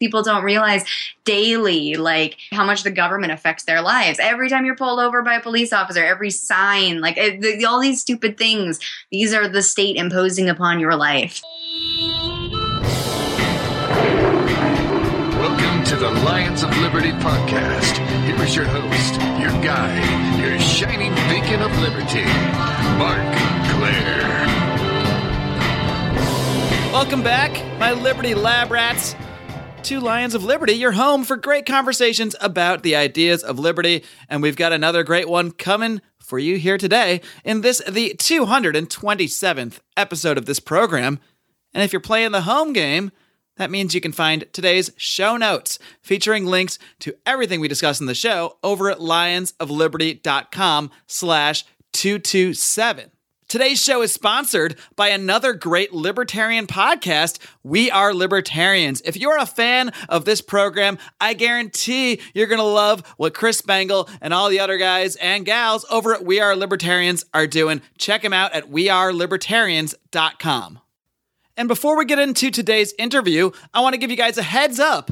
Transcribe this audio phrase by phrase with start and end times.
[0.00, 0.84] People don't realize
[1.24, 4.20] daily, like how much the government affects their lives.
[4.20, 8.00] Every time you're pulled over by a police officer, every sign, like the, all these
[8.00, 8.78] stupid things,
[9.10, 11.42] these are the state imposing upon your life.
[15.34, 17.98] Welcome to the Lions of Liberty podcast.
[18.24, 22.22] Here is your host, your guide, your shining beacon of liberty,
[22.98, 23.18] Marc
[23.74, 24.46] Clair.
[26.92, 29.16] Welcome back, my Liberty Lab Rats
[29.88, 34.04] to Lions of Liberty, your home for great conversations about the ideas of liberty.
[34.28, 39.78] And we've got another great one coming for you here today in this, the 227th
[39.96, 41.18] episode of this program.
[41.72, 43.12] And if you're playing the home game,
[43.56, 48.04] that means you can find today's show notes featuring links to everything we discuss in
[48.04, 53.10] the show over at lionsofliberty.com slash 227.
[53.48, 59.00] Today's show is sponsored by another great libertarian podcast, We Are Libertarians.
[59.06, 63.56] If you're a fan of this program, I guarantee you're going to love what Chris
[63.56, 67.80] Spangle and all the other guys and gals over at We Are Libertarians are doing.
[67.96, 70.80] Check them out at wearelibertarians.com.
[71.56, 74.78] And before we get into today's interview, I want to give you guys a heads
[74.78, 75.10] up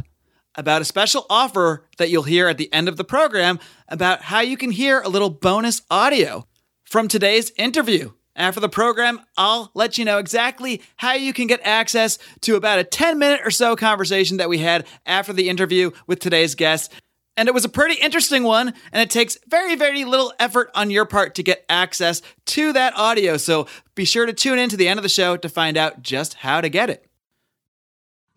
[0.55, 4.41] about a special offer that you'll hear at the end of the program about how
[4.41, 6.47] you can hear a little bonus audio
[6.85, 8.11] from today's interview.
[8.37, 12.79] After the program, I'll let you know exactly how you can get access to about
[12.79, 16.93] a 10 minute or so conversation that we had after the interview with today's guest.
[17.39, 20.91] And it was a pretty interesting one, and it takes very, very little effort on
[20.91, 23.37] your part to get access to that audio.
[23.39, 26.03] So be sure to tune in to the end of the show to find out
[26.03, 27.06] just how to get it.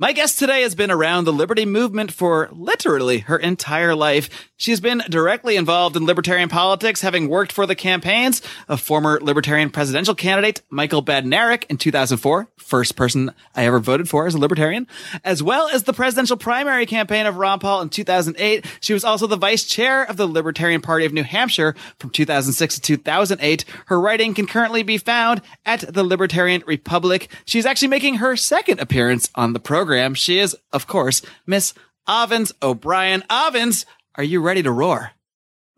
[0.01, 4.29] My guest today has been around the liberty movement for literally her entire life.
[4.55, 9.69] She's been directly involved in libertarian politics, having worked for the campaigns of former libertarian
[9.69, 14.87] presidential candidate Michael Badnarik in 2004, first person I ever voted for as a libertarian,
[15.25, 18.65] as well as the presidential primary campaign of Ron Paul in 2008.
[18.79, 22.75] She was also the vice chair of the Libertarian Party of New Hampshire from 2006
[22.75, 23.65] to 2008.
[23.87, 27.29] Her writing can currently be found at the Libertarian Republic.
[27.43, 30.13] She's actually making her second appearance on the program program.
[30.13, 31.73] She is, of course, Miss
[32.07, 33.23] Avens O'Brien.
[33.27, 35.13] Avens, are you ready to roar?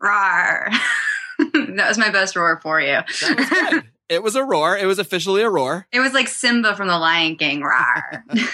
[0.02, 0.68] Roar.
[1.38, 2.98] that was my best roar for you.
[2.98, 4.76] Was it was a roar.
[4.76, 5.86] It was officially a roar.
[5.92, 7.62] It was like Simba from the Lion King.
[7.62, 8.24] Roar.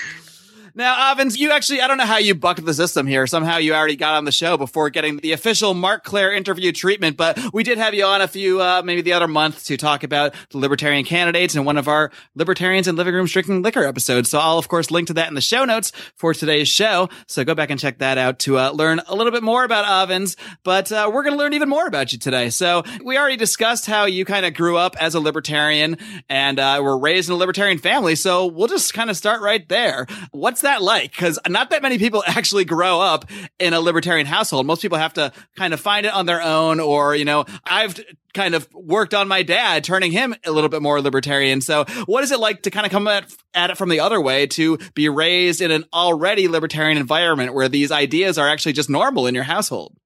[0.78, 3.26] Now, Avens, you actually, I don't know how you bucked the system here.
[3.26, 7.16] Somehow you already got on the show before getting the official Marc Clair interview treatment,
[7.16, 10.04] but we did have you on a few, uh, maybe the other month to talk
[10.04, 14.30] about the libertarian candidates and one of our libertarians and living rooms drinking liquor episodes.
[14.30, 17.08] So I'll, of course, link to that in the show notes for today's show.
[17.26, 19.84] So go back and check that out to uh, learn a little bit more about
[19.84, 22.50] Avens, but uh, we're going to learn even more about you today.
[22.50, 25.96] So we already discussed how you kind of grew up as a libertarian
[26.28, 28.14] and uh, were raised in a libertarian family.
[28.14, 30.06] So we'll just kind of start right there.
[30.30, 31.10] What's that like?
[31.10, 33.24] Because not that many people actually grow up
[33.58, 34.66] in a libertarian household.
[34.66, 37.98] Most people have to kind of find it on their own, or, you know, I've
[38.34, 41.60] kind of worked on my dad, turning him a little bit more libertarian.
[41.60, 44.20] So what is it like to kind of come at, at it from the other
[44.20, 48.90] way to be raised in an already libertarian environment where these ideas are actually just
[48.90, 49.96] normal in your household?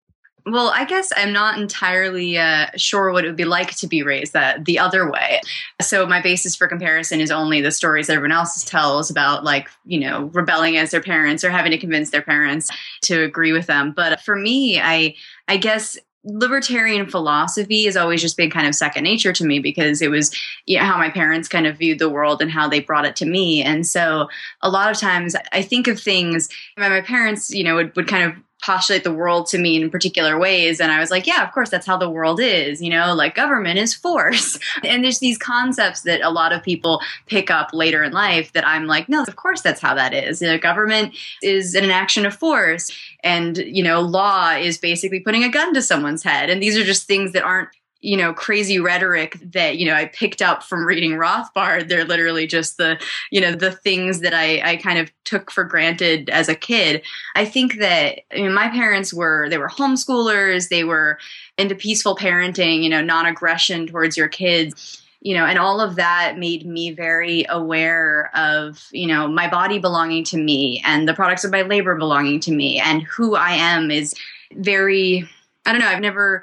[0.44, 4.02] Well, I guess I'm not entirely uh, sure what it would be like to be
[4.02, 5.40] raised that the other way.
[5.80, 9.68] So my basis for comparison is only the stories that everyone else tells about, like
[9.84, 12.70] you know, rebelling as their parents or having to convince their parents
[13.02, 13.92] to agree with them.
[13.92, 15.14] But for me, I
[15.46, 20.00] I guess libertarian philosophy has always just been kind of second nature to me because
[20.00, 20.32] it was
[20.66, 23.16] you know, how my parents kind of viewed the world and how they brought it
[23.16, 23.62] to me.
[23.62, 24.28] And so
[24.60, 28.24] a lot of times I think of things, my parents, you know, would, would kind
[28.24, 30.80] of postulate the world to me in particular ways.
[30.80, 33.34] And I was like, yeah, of course, that's how the world is, you know, like
[33.34, 34.58] government is force.
[34.84, 38.66] And there's these concepts that a lot of people pick up later in life that
[38.66, 40.42] I'm like, no, of course, that's how that is.
[40.42, 42.90] You know, government is an action of force.
[43.22, 46.50] And, you know, law is basically putting a gun to someone's head.
[46.50, 47.68] And these are just things that aren't
[48.02, 51.88] you know crazy rhetoric that you know i picked up from reading rothbard.
[51.88, 55.64] They're literally just the you know the things that i i kind of took for
[55.64, 57.02] granted as a kid.
[57.34, 60.68] I think that I mean, my parents were they were homeschoolers.
[60.68, 61.18] They were
[61.56, 66.38] into peaceful parenting you know non-aggression towards your kids you know and all of that
[66.38, 71.44] made me very aware of you know my body belonging to me and the products
[71.44, 72.80] of my labor belonging to me.
[72.80, 74.14] And who i am is
[74.54, 75.28] very
[75.66, 76.42] i don't know i've never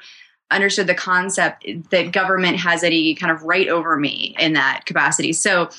[0.52, 5.34] understood the concept that government has any kind of right over me in that capacity.
[5.34, 5.70] So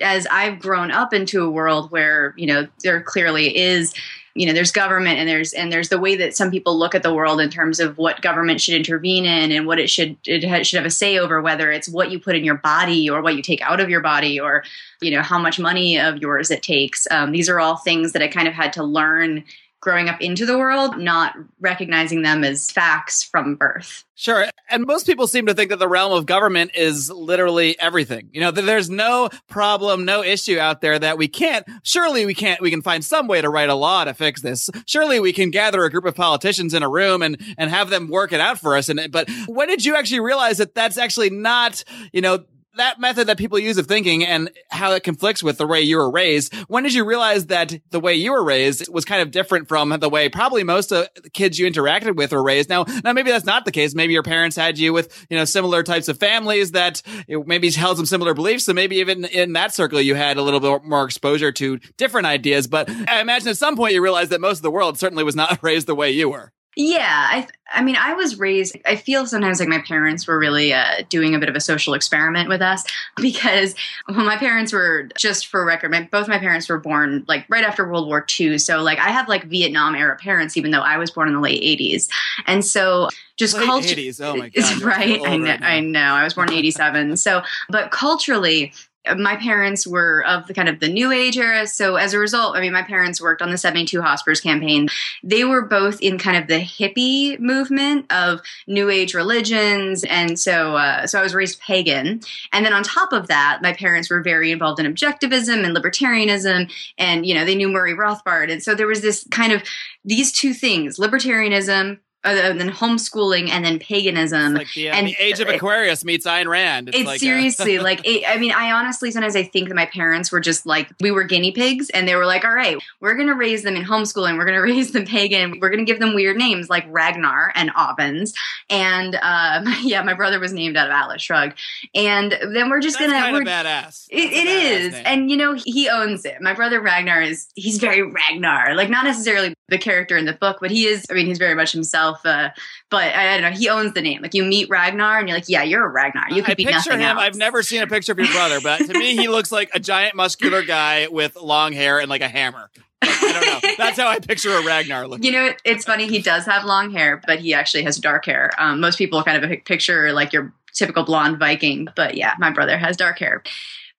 [0.00, 3.94] as I've grown up into a world where, you know, there clearly is
[4.34, 7.02] you know there's government and there's and there's the way that some people look at
[7.02, 10.66] the world in terms of what government should intervene in and what it should it
[10.66, 13.36] should have a say over whether it's what you put in your body or what
[13.36, 14.64] you take out of your body or
[15.00, 18.22] you know how much money of yours it takes um, these are all things that
[18.22, 19.44] i kind of had to learn
[19.84, 24.04] growing up into the world, not recognizing them as facts from birth.
[24.14, 24.46] Sure.
[24.70, 28.30] And most people seem to think that the realm of government is literally everything.
[28.32, 32.62] You know, there's no problem, no issue out there that we can't, surely we can't,
[32.62, 34.70] we can find some way to write a law to fix this.
[34.86, 38.08] Surely we can gather a group of politicians in a room and, and have them
[38.08, 38.88] work it out for us.
[38.88, 42.44] And, but when did you actually realize that that's actually not, you know,
[42.76, 45.96] that method that people use of thinking and how it conflicts with the way you
[45.96, 46.54] were raised.
[46.68, 49.90] When did you realize that the way you were raised was kind of different from
[50.00, 52.68] the way probably most of the kids you interacted with were raised?
[52.68, 53.94] Now, now maybe that's not the case.
[53.94, 57.96] Maybe your parents had you with, you know, similar types of families that maybe held
[57.96, 58.64] some similar beliefs.
[58.64, 62.26] So maybe even in that circle, you had a little bit more exposure to different
[62.26, 62.66] ideas.
[62.66, 65.36] But I imagine at some point you realized that most of the world certainly was
[65.36, 66.52] not raised the way you were.
[66.76, 70.72] Yeah, I I mean, I was raised I feel sometimes like my parents were really
[70.72, 72.84] uh, doing a bit of a social experiment with us
[73.16, 73.74] because
[74.08, 77.64] well, my parents were just for record, my, both my parents were born like right
[77.64, 78.58] after World War II.
[78.58, 81.40] So like I have like Vietnam era parents even though I was born in the
[81.40, 82.08] late 80s.
[82.46, 84.20] And so just late culture 80s.
[84.20, 84.82] Oh my god.
[84.82, 85.20] right.
[85.24, 86.14] I know, I know.
[86.14, 87.16] I was born in 87.
[87.16, 88.72] So, but culturally
[89.16, 91.66] my parents were of the kind of the new age era.
[91.66, 94.88] So as a result i mean my parents worked on the 72 hospers campaign.
[95.22, 100.04] They were both in kind of the hippie movement of new age religions.
[100.04, 102.20] And so uh, so i was raised pagan.
[102.52, 106.72] And then on top of that my parents were very involved in objectivism and libertarianism.
[106.98, 108.50] And you know they knew murray rothbard.
[108.50, 109.62] And so there was this kind of
[110.04, 115.16] these two things libertarianism uh, then homeschooling and then paganism Like the, uh, and the
[115.18, 116.88] age of Aquarius meets Ayn Rand.
[116.88, 119.86] it's, like, uh, seriously like it, i mean i honestly sometimes i think that my
[119.86, 123.14] parents were just like we were guinea pigs and they were like all right we're
[123.14, 125.90] going to raise them in homeschooling we're going to raise them pagan we're going to
[125.90, 128.32] give them weird names like ragnar and Avens.
[128.70, 131.58] and um, yeah my brother was named out of atlas shrugged
[131.94, 134.06] and then we're just that's gonna we're, badass.
[134.10, 135.02] it, it badass is, name.
[135.06, 136.40] and you know he owns it.
[136.40, 140.58] My brother Ragnar is he's very Ragnar, like not necessarily the character in the book,
[140.60, 141.06] but he is.
[141.10, 142.13] I mean, he's very much himself.
[142.24, 142.50] Uh,
[142.90, 143.58] but I, I don't know.
[143.58, 144.20] He owns the name.
[144.22, 146.30] Like you meet Ragnar, and you're like, yeah, you're a Ragnar.
[146.30, 147.16] You could I be picture nothing him.
[147.16, 147.20] else.
[147.20, 149.80] I've never seen a picture of your brother, but to me, he looks like a
[149.80, 152.70] giant muscular guy with long hair and like a hammer.
[153.02, 153.70] I don't know.
[153.78, 155.24] That's how I picture a Ragnar looking.
[155.24, 156.06] You know, it's funny.
[156.06, 158.50] He does have long hair, but he actually has dark hair.
[158.58, 162.76] Um, most people kind of picture like your typical blonde Viking, but yeah, my brother
[162.78, 163.42] has dark hair.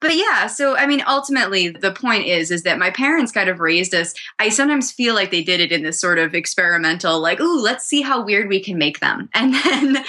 [0.02, 3.60] But yeah, so I mean, ultimately, the point is, is that my parents kind of
[3.60, 4.14] raised us.
[4.40, 7.86] I sometimes feel like they did it in this sort of experimental, like, ooh, let's
[7.86, 9.30] see how weird we can make them.
[9.34, 10.04] And then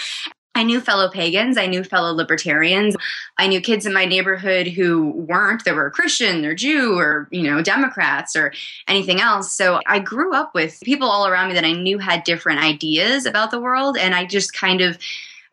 [0.55, 2.97] I knew fellow pagans, I knew fellow libertarians,
[3.38, 7.43] I knew kids in my neighborhood who weren't, that were Christian or Jew or, you
[7.43, 8.55] know, Democrats or
[8.88, 9.53] anything else.
[9.53, 13.27] So I grew up with people all around me that I knew had different ideas
[13.27, 13.99] about the world.
[13.99, 14.99] And I just kind of,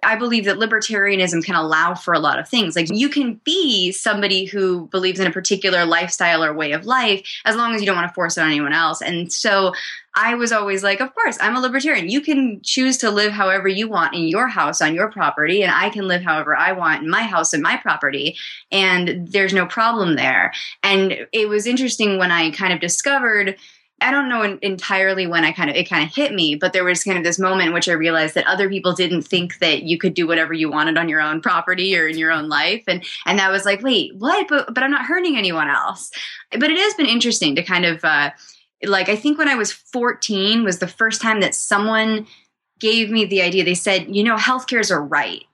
[0.04, 2.76] I believe that libertarianism can allow for a lot of things.
[2.76, 7.26] Like you can be somebody who believes in a particular lifestyle or way of life
[7.46, 9.02] as long as you don't want to force it on anyone else.
[9.02, 9.74] And so
[10.16, 12.08] I was always like, of course, I'm a libertarian.
[12.08, 15.72] You can choose to live however you want in your house on your property, and
[15.74, 18.38] I can live however I want in my house and my property.
[18.72, 20.54] And there's no problem there.
[20.84, 23.58] And it was interesting when I kind of discovered
[24.02, 26.84] I don't know entirely when I kind of it kind of hit me, but there
[26.84, 29.84] was kind of this moment in which I realized that other people didn't think that
[29.84, 32.84] you could do whatever you wanted on your own property or in your own life,
[32.88, 34.48] and and that was like, wait, what?
[34.50, 36.12] But but I'm not hurting anyone else.
[36.52, 38.32] But it has been interesting to kind of uh,
[38.84, 42.28] like I think when I was 14 was the first time that someone
[42.80, 43.64] gave me the idea.
[43.64, 45.46] They said, you know, healthcare is a right,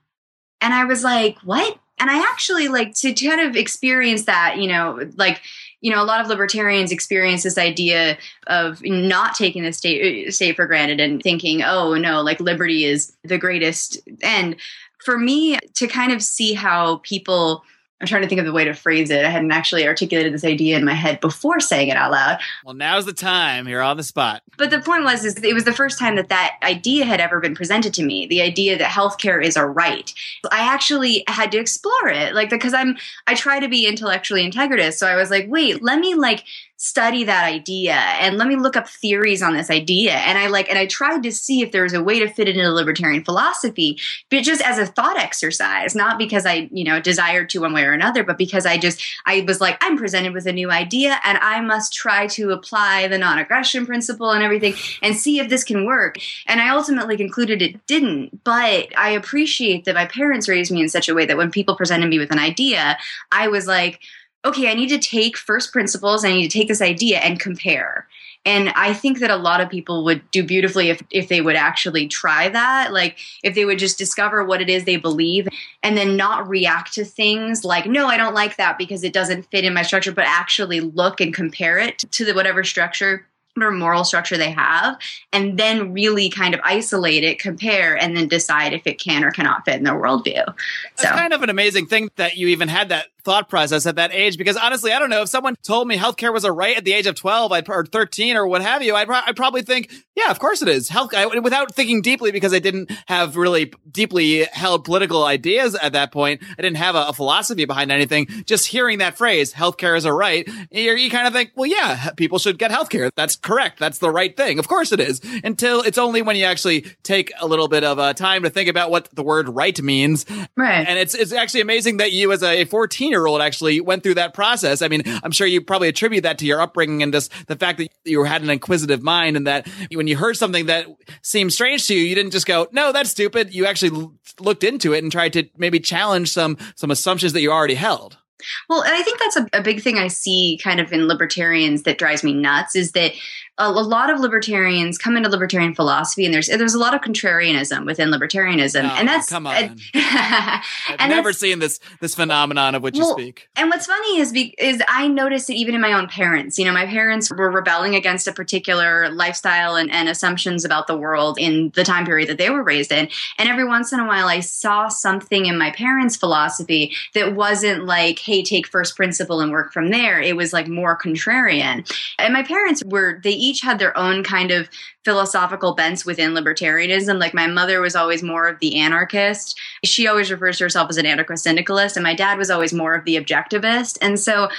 [0.60, 1.78] and I was like, what?
[2.00, 5.42] And I actually like to kind of experience that, you know, like
[5.82, 8.18] you know, a lot of libertarians experience this idea
[8.48, 13.16] of not taking the state state for granted and thinking, oh no, like liberty is
[13.24, 13.98] the greatest.
[14.22, 14.56] And
[15.04, 17.64] for me, to kind of see how people
[18.02, 19.26] I'm trying to think of the way to phrase it.
[19.26, 22.40] I hadn't actually articulated this idea in my head before saying it out loud.
[22.64, 23.68] Well, now's the time.
[23.68, 24.42] You're on the spot.
[24.58, 27.40] But the point was, is it was the first time that that idea had ever
[27.40, 28.26] been presented to me.
[28.26, 30.14] The idea that healthcare is a right.
[30.52, 34.94] I actually had to explore it, like because I'm I try to be intellectually integritous.
[34.94, 36.46] So I was like, wait, let me like
[36.82, 40.14] study that idea and let me look up theories on this idea.
[40.14, 42.48] And i like and i tried to see if there was a way to fit
[42.48, 47.02] it into libertarian philosophy but just as a thought exercise not because i you know
[47.02, 50.34] desired to one way or another but because i just i was like i'm presented
[50.34, 54.74] with a new idea and i must try to apply the non-aggression principle and everything
[55.02, 56.16] and see if this can work.
[56.48, 60.88] And i ultimately concluded it didn't but i appreciate that my parents raised me in
[60.90, 62.98] such a way that when people presented me with an idea
[63.34, 64.00] i was like
[64.46, 68.08] okay, I need to take first principles, I need to take this idea and compare.
[68.46, 71.58] And I think that a lot of people would do beautifully if, if they would
[71.58, 72.94] actually try that.
[72.94, 75.50] Like if they would just discover what it is they believe
[75.84, 79.52] and then not react to things like, no, I don't like that because it doesn't
[79.52, 83.26] fit in my structure, but actually look and compare it to the whatever structure
[83.64, 84.98] or moral structure they have
[85.32, 89.32] and then really kind of isolate it compare and then decide if it can or
[89.32, 91.10] cannot fit in their worldview That's so.
[91.10, 94.38] kind of an amazing thing that you even had that thought process at that age
[94.38, 96.94] because honestly, I don't know if someone told me healthcare was a right at the
[96.94, 100.32] age of 12 I'd, or 13 or what have you, I'd, I'd probably think, yeah,
[100.32, 100.90] of course it is.
[100.90, 105.94] Health, I, without thinking deeply because I didn't have really deeply held political ideas at
[105.94, 106.42] that point.
[106.58, 108.28] I didn't have a, a philosophy behind anything.
[108.46, 112.12] Just hearing that phrase, healthcare is a right, you, you kind of think, well, yeah,
[112.18, 113.12] people should get healthcare.
[113.16, 113.80] That's correct.
[113.80, 114.60] That's the right thing.
[114.60, 115.22] Of course it is.
[115.44, 118.70] Until it's only when you actually take a little bit of uh, time to think
[118.70, 120.28] about what the word right means.
[120.56, 120.88] Right.
[120.88, 124.14] And it's, it's actually amazing that you as a 14 year old actually went through
[124.16, 124.84] that process.
[124.84, 127.80] I mean, I'm sure you probably attribute that to your upbringing and just the fact
[127.80, 130.86] that you had an inquisitive mind and that when you heard something that
[131.24, 133.52] seemed strange to you, you didn't just go, no, that's stupid.
[133.52, 137.52] You actually looked into it and tried to maybe challenge some, some assumptions that you
[137.52, 138.20] already held.
[138.70, 141.98] Well, I think that's a, a, big thing I see kind of in libertarians that
[141.98, 143.12] drives me nuts is that
[143.60, 147.86] a, lot of libertarians come into libertarian philosophy, and there's there's a lot of contrarianism
[147.86, 149.78] within libertarianism, no, and that's come on.
[149.96, 153.50] I've never seen this this phenomenon of which well, you speak.
[153.56, 156.58] And what's funny is be, is I noticed it even in my own parents.
[156.58, 160.98] You know, my parents were rebelling against a particular lifestyle and, and assumptions about the
[160.98, 164.08] world in the time period that they were raised in, and every once in a
[164.08, 169.42] while, I saw something in my parents' philosophy that wasn't like, "Hey, take first principle
[169.42, 173.62] and work from there." It was like more contrarian, and my parents were they each
[173.62, 174.70] had their own kind of
[175.04, 177.20] philosophical bents within libertarianism.
[177.20, 179.60] Like my mother was always more of the anarchist.
[179.84, 182.96] She always refers to herself as an anarcho syndicalist, and my dad was always more
[182.96, 183.98] of the objectivist.
[184.02, 184.50] And so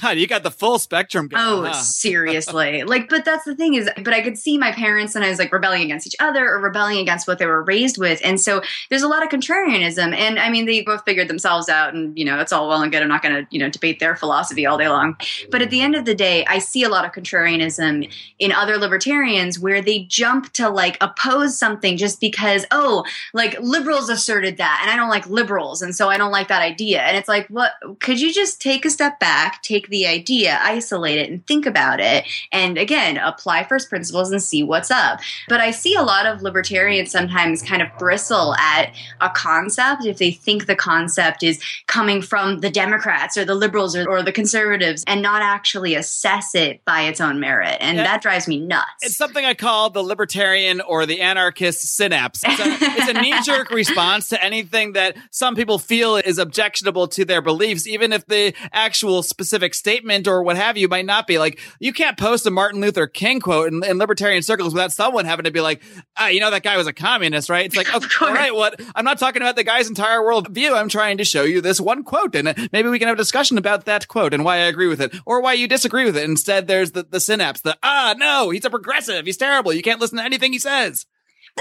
[0.00, 1.42] God, you got the full spectrum going.
[1.42, 1.72] Oh, huh?
[1.72, 2.82] seriously.
[2.86, 5.38] like, but that's the thing is, but I could see my parents and I was
[5.38, 8.20] like rebelling against each other or rebelling against what they were raised with.
[8.24, 10.14] And so there's a lot of contrarianism.
[10.14, 12.92] And I mean, they both figured themselves out and, you know, it's all well and
[12.92, 13.02] good.
[13.02, 15.16] I'm not going to, you know, debate their philosophy all day long.
[15.50, 18.76] But at the end of the day, I see a lot of contrarianism in other
[18.76, 24.80] libertarians where they jump to like oppose something just because, oh, like liberals asserted that
[24.82, 25.82] and I don't like liberals.
[25.82, 27.02] And so I don't like that idea.
[27.02, 30.58] And it's like, what could you just take a step back, take take the idea,
[30.62, 32.24] isolate it, and think about it.
[32.52, 35.20] And again, apply first principles and see what's up.
[35.48, 40.18] But I see a lot of libertarians sometimes kind of bristle at a concept if
[40.18, 44.32] they think the concept is coming from the Democrats or the liberals or, or the
[44.32, 47.76] conservatives and not actually assess it by its own merit.
[47.80, 48.04] And yeah.
[48.04, 48.88] that drives me nuts.
[49.02, 52.42] It's something I call the libertarian or the anarchist synapse.
[52.44, 57.08] It's a, it's a knee jerk response to anything that some people feel is objectionable
[57.08, 61.06] to their beliefs, even if the actual specific specific statement or what have you might
[61.06, 64.72] not be like you can't post a Martin Luther King quote in, in libertarian circles
[64.72, 65.82] without someone having to be like,
[66.16, 67.66] ah, you know that guy was a communist, right?
[67.66, 68.80] It's like, oh, all right, what?
[68.94, 70.74] I'm not talking about the guy's entire worldview.
[70.74, 73.58] I'm trying to show you this one quote, and maybe we can have a discussion
[73.58, 76.24] about that quote and why I agree with it or why you disagree with it.
[76.24, 79.72] Instead, there's the the synapse, the ah, no, he's a progressive, he's terrible.
[79.72, 81.06] You can't listen to anything he says.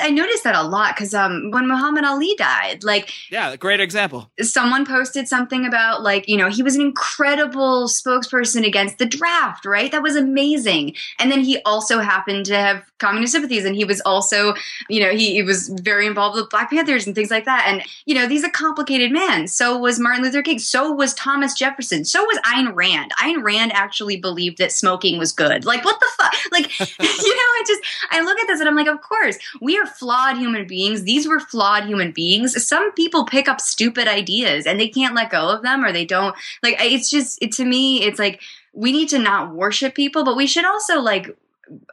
[0.02, 4.30] I noticed that a lot because um, when Muhammad Ali died, like yeah, great example.
[4.42, 9.66] Someone posted something about like you know he was an incredible spokesperson against the draft,
[9.66, 9.92] right?
[9.92, 10.96] That was amazing.
[11.20, 14.54] And then he also happened to have communist sympathies, and he was also
[14.90, 17.66] you know he, he was very involved with Black Panthers and things like that.
[17.68, 19.48] And you know he's a complicated man.
[19.48, 20.60] So was Martin Luther King.
[20.60, 22.06] So was Thomas Jefferson.
[22.06, 23.12] So was Ayn Rand.
[23.20, 25.66] Ayn Rand actually believed that smoking was good.
[25.66, 26.34] Like what the fuck?
[26.52, 26.86] Like you
[27.36, 30.38] know I just I look at this and I'm like, of course we are flawed
[30.38, 31.04] human beings.
[31.04, 32.66] These were flawed human beings.
[32.66, 36.06] Some people pick up stupid ideas and they can't let go of them or they
[36.06, 38.42] don't like it's just it, to me it's like
[38.74, 41.36] we need to not worship people, but we should also like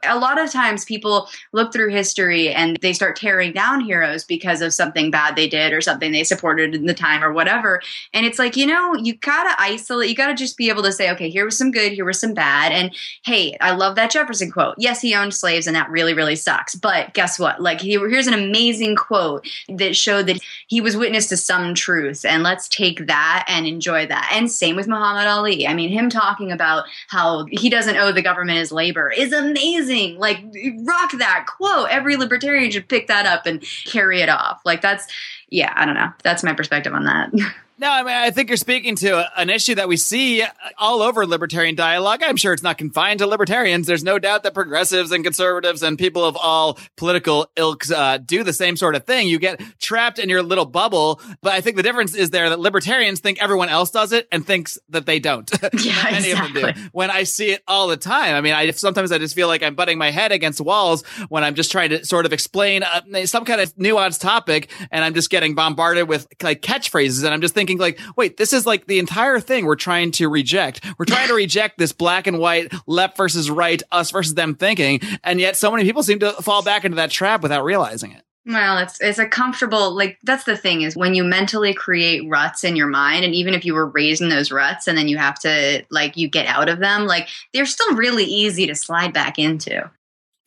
[0.03, 4.61] a lot of times people look through history and they start tearing down heroes because
[4.61, 7.81] of something bad they did or something they supported in the time or whatever.
[8.13, 11.11] And it's like, you know, you gotta isolate, you gotta just be able to say,
[11.11, 12.71] okay, here was some good, here was some bad.
[12.71, 12.93] And
[13.25, 14.75] hey, I love that Jefferson quote.
[14.77, 16.75] Yes, he owned slaves and that really, really sucks.
[16.75, 17.61] But guess what?
[17.61, 22.25] Like, here's an amazing quote that showed that he was witness to some truth.
[22.25, 24.31] And let's take that and enjoy that.
[24.33, 25.67] And same with Muhammad Ali.
[25.67, 29.64] I mean, him talking about how he doesn't owe the government his labor is amazing
[29.65, 30.19] amazing.
[30.19, 30.43] Like,
[30.83, 31.89] rock that quote.
[31.89, 34.61] Every libertarian should pick that up and carry it off.
[34.65, 35.07] Like, that's,
[35.49, 36.11] yeah, I don't know.
[36.23, 37.31] That's my perspective on that.
[37.77, 40.43] No, I mean, I think you're speaking to an issue that we see
[40.77, 42.21] all over libertarian dialogue.
[42.23, 43.85] I'm sure it's not confined to libertarians.
[43.85, 48.43] There's no doubt that progressives and conservatives and people of all political ilks uh, do
[48.43, 49.27] the same sort of thing.
[49.27, 51.19] You get trapped in your little bubble.
[51.41, 54.47] But I think the difference is there that libertarians think everyone else does it and
[54.47, 55.51] thinks that they don't.
[55.85, 56.61] Yeah, Many exactly.
[56.61, 56.89] of them do.
[56.93, 58.35] When I see it all the time.
[58.35, 61.43] I mean, I sometimes I just feel like I'm butting my head against walls when
[61.43, 65.13] I'm just trying to sort of explain uh, some kind of nuanced topic and I'm
[65.13, 68.87] just getting bombarded with like catchphrases and I'm just thinking like, wait, this is like
[68.87, 70.85] the entire thing we're trying to reject.
[70.97, 75.01] We're trying to reject this black and white, left versus right, us versus them thinking.
[75.23, 78.21] And yet so many people seem to fall back into that trap without realizing it.
[78.47, 82.63] Well, it's it's a comfortable like that's the thing is when you mentally create ruts
[82.63, 85.17] in your mind and even if you were raised in those ruts and then you
[85.17, 89.13] have to like you get out of them, like they're still really easy to slide
[89.13, 89.89] back into.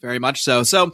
[0.01, 0.63] Very much so.
[0.63, 0.93] So,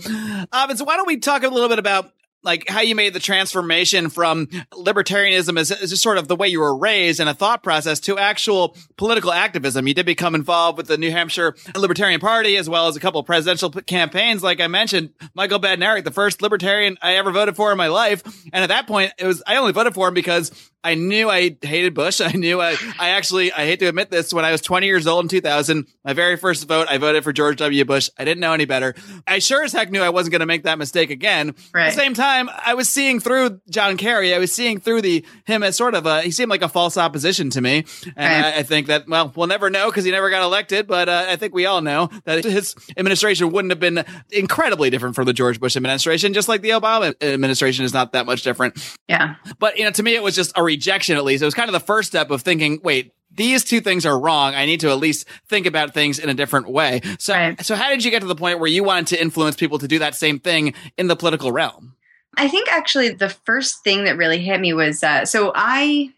[0.51, 2.11] uh, so why don't we talk a little bit about
[2.45, 6.49] like how you made the transformation from libertarianism as, as just sort of the way
[6.49, 9.89] you were raised and a thought process to actual political activism.
[9.89, 13.23] You did become involved with the New Hampshire Libertarian Party as well as a couple
[13.23, 14.43] presidential p- campaigns.
[14.43, 18.23] Like I mentioned, Michael Badnarik, the first libertarian I ever voted for in my life.
[18.53, 20.51] And at that point, it was, I only voted for him because
[20.83, 22.21] I knew I hated Bush.
[22.21, 25.07] I knew I, I actually, I hate to admit this, when I was 20 years
[25.07, 27.85] old in 2000, my very first vote, I voted for George W.
[27.85, 28.11] Bush.
[28.19, 28.95] I didn't know any better.
[29.27, 31.55] I sure as heck knew I wasn't going to make that mistake again.
[31.73, 31.87] Right.
[31.87, 34.35] At the same time, I was seeing through John Kerry.
[34.35, 36.97] I was seeing through the, him as sort of a, he seemed like a false
[36.97, 37.85] opposition to me.
[38.17, 38.55] And Right.
[38.55, 41.27] I, I think that, well, we'll never know because he never got elected, but uh,
[41.29, 45.33] I think we all know that his administration wouldn't have been incredibly different from the
[45.33, 48.77] George Bush administration, just like the Obama administration is not that much different.
[49.09, 49.37] Yeah.
[49.59, 51.17] But you know, to me, it was just a rejection.
[51.17, 53.13] At least it was kind of the first step of thinking, wait.
[53.37, 54.55] These two things are wrong.
[54.55, 57.01] I need to at least think about things in a different way.
[57.19, 57.61] So, Right.
[57.67, 59.89] so how did you get to the point where you wanted to influence people to
[59.89, 61.97] do that same thing in the political realm?
[62.37, 66.13] I think actually the first thing that really hit me was uh, so I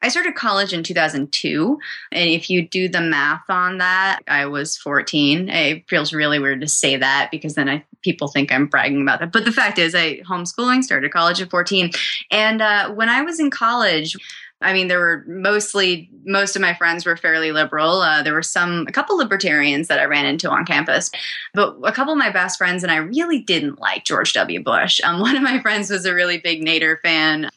[0.00, 1.78] I started college in 2002,
[2.12, 5.48] and if you do the math on that, I was 14.
[5.48, 9.20] It feels really weird to say that because then I people think I'm bragging about
[9.20, 9.32] that.
[9.32, 11.90] But the fact is, I homeschooling started college at 14,
[12.30, 14.16] and uh, when I was in college.
[14.62, 18.02] I mean, there were mostly most of my friends were fairly liberal.
[18.02, 21.10] Uh, there were some a couple libertarians that I ran into on campus,
[21.54, 24.62] but a couple of my best friends and I really didn't like George W.
[24.62, 25.00] Bush.
[25.02, 27.48] Um, one of my friends was a really big Nader fan.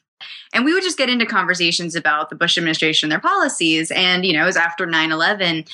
[0.53, 3.91] And we would just get into conversations about the Bush administration, and their policies.
[3.91, 5.65] And, you know, it was after 9 11.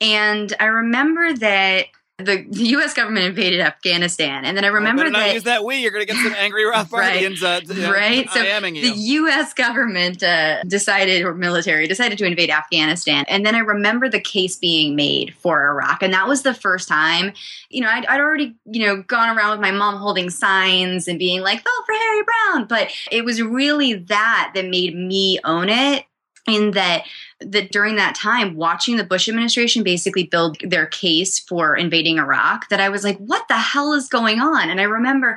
[0.00, 1.86] And I remember that
[2.18, 2.94] the, the U.S.
[2.94, 4.46] government invaded Afghanistan.
[4.46, 5.34] And then I remember that.
[5.34, 5.82] use that we.
[5.82, 8.28] You're going to get some angry Rothbardians, uh, right?
[8.30, 8.92] So the.
[8.96, 9.52] U.S.
[9.52, 14.56] government uh, decided, or military decided to invade Afghanistan, and then I remember the case
[14.56, 17.34] being made for Iraq, and that was the first time,
[17.68, 21.18] you know, I'd, I'd already, you know, gone around with my mom holding signs and
[21.18, 25.68] being like, "Vote for Harry Browne," but it was really that that made me own
[25.68, 26.04] it.
[26.48, 27.02] In that,
[27.40, 32.68] that during that time, watching the Bush administration basically build their case for invading Iraq,
[32.70, 35.36] that I was like, "What the hell is going on?" And I remember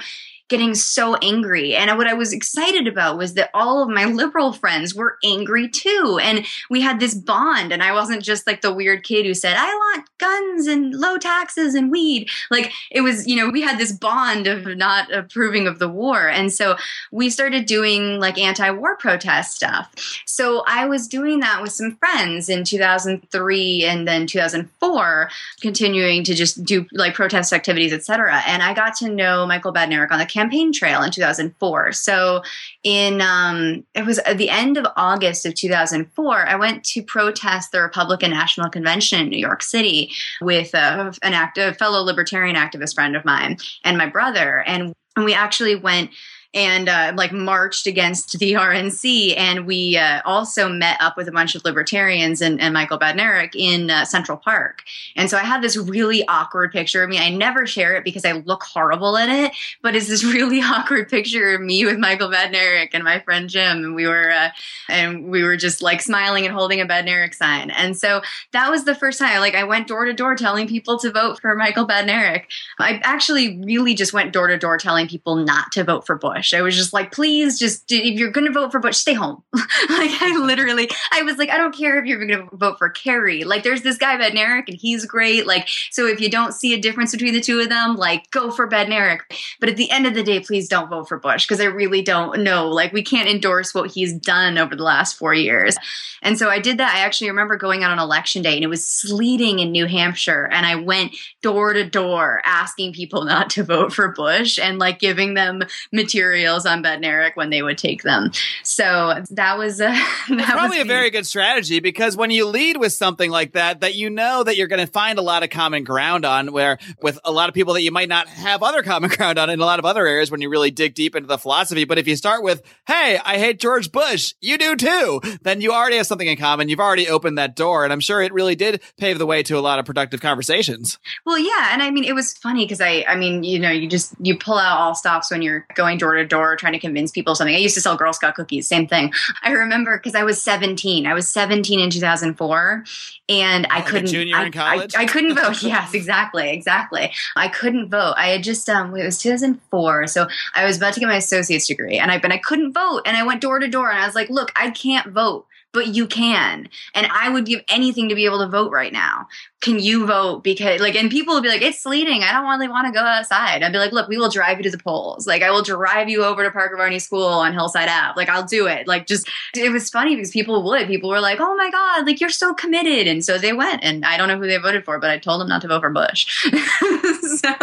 [0.49, 1.75] getting so angry.
[1.75, 5.69] And what I was excited about was that all of my liberal friends were angry
[5.69, 6.19] too.
[6.21, 7.71] And we had this bond.
[7.71, 11.17] And I wasn't just like the weird kid who said, I want guns and low
[11.17, 12.29] taxes and weed.
[12.51, 16.27] Like it was, you know, we had this bond of not approving of the war.
[16.27, 16.75] And so
[17.11, 19.93] we started doing like anti war protest stuff.
[20.25, 25.29] So I was doing that with some friends in 2003 and then 2004,
[25.61, 28.41] continuing to just do like protest activities, etc.
[28.47, 31.91] And I got to know Michael Badnarik on the campaign trail in 2004.
[31.91, 32.41] So
[32.83, 37.71] in um, it was at the end of August of 2004, I went to protest
[37.71, 42.95] the Republican National Convention in New York City with uh, an active fellow libertarian activist
[42.95, 46.11] friend of mine and my brother, and and we actually went
[46.53, 49.37] and uh, like marched against the RNC.
[49.37, 53.55] And we uh, also met up with a bunch of libertarians and, and Michael Badnarik
[53.55, 54.83] in uh, Central Park.
[55.15, 57.19] And so I had this really awkward picture of me.
[57.19, 59.51] I never share it because I look horrible in it,
[59.83, 63.83] but it's this really awkward picture of me with Michael Badnarik and my friend Jim.
[63.83, 64.49] And we were, uh,
[64.89, 67.69] and we were just like smiling and holding a Badnarik sign.
[67.69, 68.21] And so
[68.53, 71.39] that was the first time, like I went door to door telling people to vote
[71.39, 72.45] for Michael Badnarik.
[72.79, 76.38] I actually really just went door to door telling people not to vote for Bush.
[76.53, 79.43] I was just like, please, just if you're going to vote for Bush, stay home.
[79.53, 82.89] like I literally, I was like, I don't care if you're going to vote for
[82.89, 83.43] Kerry.
[83.43, 85.45] Like there's this guy Badnarik, and he's great.
[85.45, 88.51] Like so, if you don't see a difference between the two of them, like go
[88.51, 89.21] for Badnarik.
[89.59, 92.01] But at the end of the day, please don't vote for Bush because I really
[92.01, 92.69] don't know.
[92.69, 95.77] Like we can't endorse what he's done over the last four years.
[96.21, 96.95] And so I did that.
[96.95, 100.49] I actually remember going out on election day, and it was sleeting in New Hampshire,
[100.51, 104.99] and I went door to door asking people not to vote for Bush and like
[104.99, 108.31] giving them material materials on Badnarik when they would take them.
[108.63, 109.87] So that was, uh,
[110.29, 113.79] that probably was a very good strategy because when you lead with something like that,
[113.79, 116.77] that you know that you're going to find a lot of common ground on, where
[117.01, 119.59] with a lot of people that you might not have other common ground on in
[119.59, 121.85] a lot of other areas when you really dig deep into the philosophy.
[121.85, 125.71] But if you start with, "Hey, I hate George Bush," you do too, then you
[125.71, 126.69] already have something in common.
[126.69, 129.57] You've already opened that door, and I'm sure it really did pave the way to
[129.57, 130.99] a lot of productive conversations.
[131.25, 133.89] Well, yeah, and I mean, it was funny because I, I mean, you know, you
[133.89, 137.11] just you pull out all stops when you're going door to door trying to convince
[137.11, 137.55] people something.
[137.55, 139.11] I used to sell Girl Scout cookies, same thing.
[139.43, 141.07] I remember because I was 17.
[141.07, 142.83] I was 17 in 2004,
[143.29, 144.07] and I like couldn't.
[144.07, 144.95] junior I, in college?
[144.95, 145.61] I, I couldn't vote.
[145.63, 147.11] yes, exactly, exactly.
[147.35, 148.13] I couldn't vote.
[148.17, 151.67] I had just um, it was 2004, so I was about to get my associate's
[151.67, 154.05] degree, and I but I couldn't vote, and I went door to door, and I
[154.05, 156.67] was like, look, I can't vote but you can.
[156.95, 159.27] And I would give anything to be able to vote right now.
[159.61, 160.43] Can you vote?
[160.43, 162.23] Because like, and people would be like, it's sleeting.
[162.23, 163.61] I don't really want to go outside.
[163.61, 165.27] I'd be like, look, we will drive you to the polls.
[165.27, 168.13] Like, I will drive you over to Parker Varney School on Hillside Ave.
[168.15, 168.87] Like, I'll do it.
[168.87, 170.87] Like, just, it was funny because people would.
[170.87, 173.07] People were like, oh my God, like, you're so committed.
[173.07, 173.83] And so they went.
[173.83, 175.81] And I don't know who they voted for, but I told them not to vote
[175.81, 176.45] for Bush.
[177.37, 177.53] so.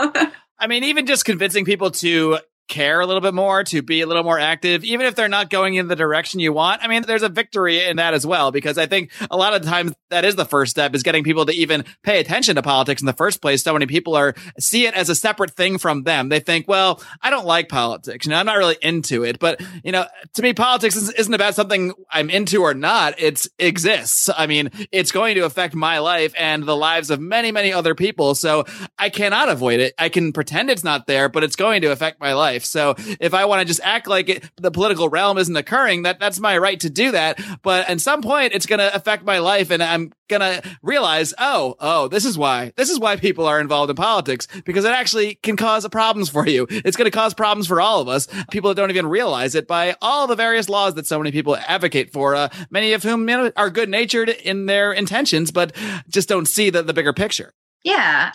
[0.59, 4.07] I mean, even just convincing people to care a little bit more, to be a
[4.07, 6.83] little more active, even if they're not going in the direction you want.
[6.83, 9.63] I mean, there's a victory in that as well, because I think a lot of
[9.63, 13.03] times that is the first step is getting people to even pay attention to politics
[13.03, 13.63] in the first place.
[13.63, 16.29] So many people are see it as a separate thing from them.
[16.29, 18.27] They think, well, I don't like politics.
[18.27, 19.39] You know, I'm not really into it.
[19.39, 23.15] But, you know, to me, politics isn't about something I'm into or not.
[23.19, 24.29] It's exists.
[24.37, 27.95] I mean, it's going to affect my life and the lives of many, many other
[27.95, 28.35] people.
[28.35, 28.65] So
[28.99, 29.95] I cannot avoid it.
[29.99, 32.56] I can pretend it's not there, but it's going to affect my life.
[32.65, 36.19] So if I want to just act like it, the political realm isn't occurring, that
[36.19, 37.41] that's my right to do that.
[37.63, 41.35] But at some point, it's going to affect my life, and I'm going to realize,
[41.39, 44.93] oh, oh, this is why this is why people are involved in politics because it
[44.93, 46.67] actually can cause problems for you.
[46.71, 48.29] It's going to cause problems for all of us.
[48.51, 51.57] People that don't even realize it by all the various laws that so many people
[51.57, 52.35] advocate for.
[52.35, 55.75] Uh, many of whom are good natured in their intentions, but
[56.09, 57.53] just don't see the, the bigger picture.
[57.83, 58.33] Yeah.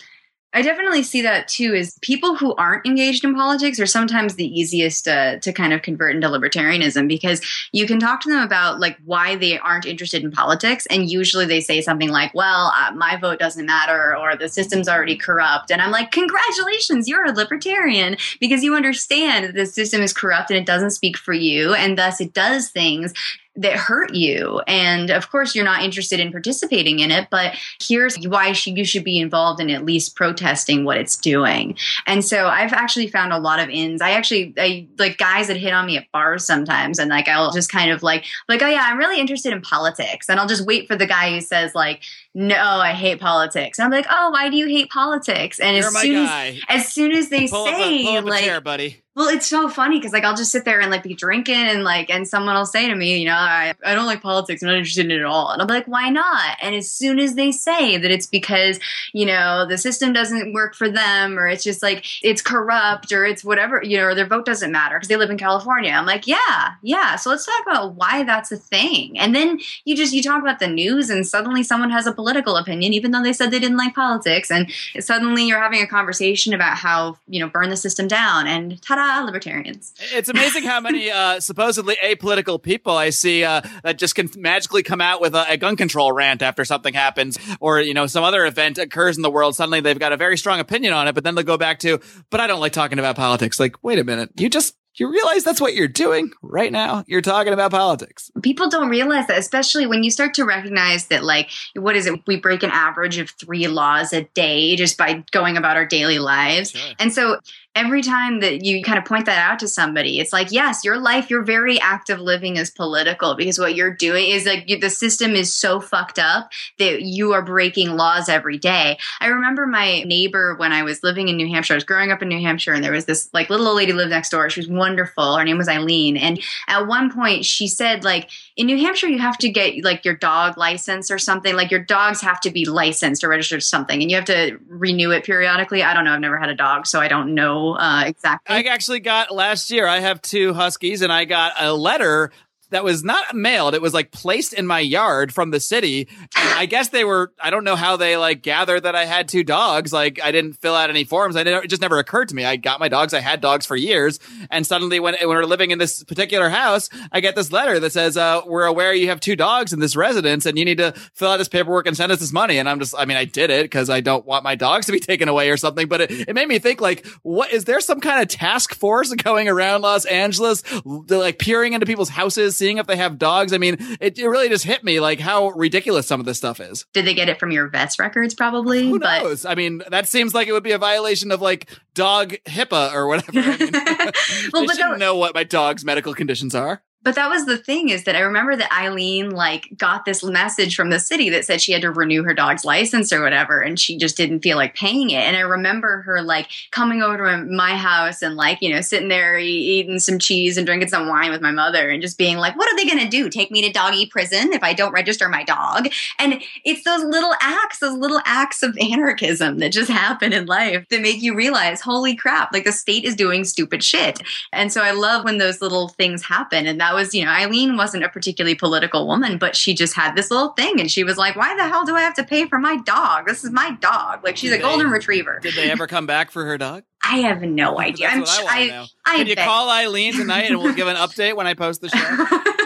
[0.54, 1.74] I definitely see that too.
[1.74, 5.82] Is people who aren't engaged in politics are sometimes the easiest uh, to kind of
[5.82, 7.40] convert into libertarianism because
[7.72, 11.46] you can talk to them about like why they aren't interested in politics, and usually
[11.46, 15.70] they say something like, "Well, uh, my vote doesn't matter," or "The system's already corrupt."
[15.70, 20.50] And I'm like, "Congratulations, you're a libertarian because you understand that the system is corrupt
[20.50, 23.14] and it doesn't speak for you, and thus it does things
[23.54, 24.60] that hurt you.
[24.66, 29.04] And of course, you're not interested in participating in it, but here's why you should
[29.04, 31.76] be involved in at least protesting what it's doing.
[32.06, 34.00] And so I've actually found a lot of ins.
[34.00, 37.52] I actually, I like guys that hit on me at bars sometimes, and like I'll
[37.52, 40.30] just kind of like, like, oh yeah, I'm really interested in politics.
[40.30, 42.02] And I'll just wait for the guy who says, like,
[42.34, 43.78] no, I hate politics.
[43.78, 45.60] And I'm like, oh, why do you hate politics?
[45.60, 46.60] And You're as soon guy.
[46.68, 49.01] as, as soon as they Pull up a, say, pull up like, chair, buddy.
[49.14, 51.84] Well, it's so funny because like I'll just sit there and like be drinking and
[51.84, 54.68] like and someone will say to me, you know, I, I don't like politics, I'm
[54.68, 55.50] not interested in it at all.
[55.50, 56.56] And I'm like, why not?
[56.62, 58.80] And as soon as they say that it's because,
[59.12, 63.26] you know, the system doesn't work for them or it's just like it's corrupt or
[63.26, 65.92] it's whatever, you know, or their vote doesn't matter because they live in California.
[65.92, 67.16] I'm like, yeah, yeah.
[67.16, 69.18] So let's talk about why that's a thing.
[69.18, 72.56] And then you just you talk about the news and suddenly someone has a political
[72.56, 74.50] opinion, even though they said they didn't like politics.
[74.50, 74.70] And
[75.00, 79.01] suddenly you're having a conversation about how, you know, burn the system down and ta-da,
[79.24, 79.94] libertarians.
[80.12, 84.82] It's amazing how many uh, supposedly apolitical people I see uh, that just can magically
[84.82, 88.24] come out with a, a gun control rant after something happens, or you know some
[88.24, 89.56] other event occurs in the world.
[89.56, 92.00] Suddenly they've got a very strong opinion on it, but then they'll go back to,
[92.30, 95.42] "But I don't like talking about politics." Like, wait a minute, you just you realize
[95.42, 97.02] that's what you're doing right now?
[97.06, 98.30] You're talking about politics.
[98.42, 102.20] people don't realize that especially when you start to recognize that like what is it
[102.26, 106.18] we break an average of three laws a day just by going about our daily
[106.18, 106.92] lives Sure.
[106.98, 107.38] and so
[107.74, 110.98] every time that you kind of point that out to somebody it's like yes your
[110.98, 114.78] life your very act of living is political because what you're doing is like you,
[114.78, 119.66] the system is so fucked up that you are breaking laws every day i remember
[119.66, 122.40] my neighbor when i was living in new hampshire i was growing up in new
[122.40, 125.36] hampshire and there was this like little old lady lived next door she was wonderful
[125.36, 129.18] her name was eileen and at one point she said like in New Hampshire, you
[129.18, 131.56] have to get like your dog license or something.
[131.56, 135.10] Like your dogs have to be licensed or registered something, and you have to renew
[135.10, 135.82] it periodically.
[135.82, 136.12] I don't know.
[136.12, 138.54] I've never had a dog, so I don't know uh, exactly.
[138.54, 139.86] I actually got last year.
[139.86, 142.30] I have two huskies, and I got a letter
[142.72, 143.74] that was not mailed.
[143.74, 146.08] It was like placed in my yard from the city.
[146.36, 149.28] And I guess they were, I don't know how they like gathered that I had
[149.28, 149.92] two dogs.
[149.92, 151.36] Like I didn't fill out any forms.
[151.36, 152.44] I didn't, it just never occurred to me.
[152.44, 153.14] I got my dogs.
[153.14, 154.18] I had dogs for years.
[154.50, 157.92] And suddenly when, when we're living in this particular house, I get this letter that
[157.92, 160.92] says, uh, we're aware you have two dogs in this residence and you need to
[161.14, 162.58] fill out this paperwork and send us this money.
[162.58, 164.92] And I'm just, I mean, I did it because I don't want my dogs to
[164.92, 167.80] be taken away or something, but it, it made me think like, what is there
[167.80, 172.78] some kind of task force going around Los Angeles, like peering into people's houses, seeing
[172.78, 173.52] if they have dogs?
[173.52, 176.60] I mean, it, it really just hit me like how ridiculous some of this stuff
[176.60, 176.86] is.
[176.92, 178.34] Did they get it from your vet's records?
[178.34, 178.88] Probably.
[178.88, 179.44] Who but knows?
[179.44, 183.08] I mean, that seems like it would be a violation of like dog HIPAA or
[183.08, 183.32] whatever.
[183.34, 183.70] I mean,
[184.52, 186.82] Well, shouldn't that- know what my dog's medical conditions are.
[187.02, 190.76] But that was the thing is that I remember that Eileen like got this message
[190.76, 193.78] from the city that said she had to renew her dog's license or whatever, and
[193.78, 195.22] she just didn't feel like paying it.
[195.22, 199.08] And I remember her like coming over to my house and like you know sitting
[199.08, 202.56] there eating some cheese and drinking some wine with my mother and just being like,
[202.56, 203.28] "What are they going to do?
[203.28, 205.88] Take me to doggy prison if I don't register my dog?"
[206.18, 210.86] And it's those little acts, those little acts of anarchism that just happen in life
[210.90, 214.20] that make you realize, holy crap, like the state is doing stupid shit.
[214.52, 216.66] And so I love when those little things happen.
[216.66, 220.14] And that was, you know, Eileen wasn't a particularly political woman, but she just had
[220.14, 220.80] this little thing.
[220.80, 223.26] And she was like, why the hell do I have to pay for my dog?
[223.26, 224.24] This is my dog.
[224.24, 225.38] Like she's a Did golden retriever.
[225.40, 226.84] Did they ever come back for her dog?
[227.04, 228.08] I have no idea.
[228.08, 228.86] I'm I I.
[229.04, 231.88] I Can you call Eileen tonight and we'll give an update when I post the
[231.88, 231.98] show?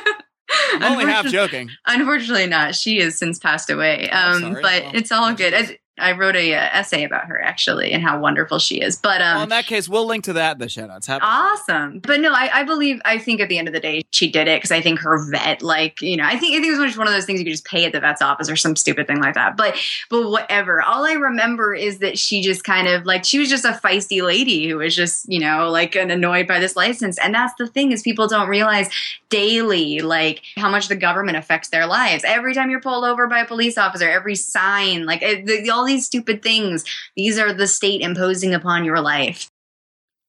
[0.74, 1.70] I'm only half joking.
[1.86, 2.74] Unfortunately, not.
[2.74, 4.08] She has since passed away.
[4.12, 5.78] Oh, Um, but it's all good.
[5.98, 8.96] I, wrote a uh, essay about her actually and how wonderful she is.
[8.96, 11.08] But um, well, in that case, we'll link to that in the show notes.
[11.08, 12.00] About Awesome.
[12.00, 14.48] But no, I, I believe, I think at the end of the day, she did
[14.48, 16.88] it because I think her vet, like, you know, I think, I think it was
[16.90, 18.76] just one of those things you could just pay at the vet's office or some
[18.76, 19.56] stupid thing like that.
[19.56, 19.76] But,
[20.10, 20.82] but whatever.
[20.82, 24.22] All I remember is that she just kind of like, she was just a feisty
[24.22, 27.18] lady who was just, you know, like an annoyed by this license.
[27.18, 28.88] And that's the thing is people don't realize
[29.28, 32.24] daily, like how much the government affects their lives.
[32.24, 35.85] Every time you're pulled over by a police officer, every sign, like eh, the, all
[35.86, 36.84] these stupid things,
[37.16, 39.48] these are the state imposing upon your life.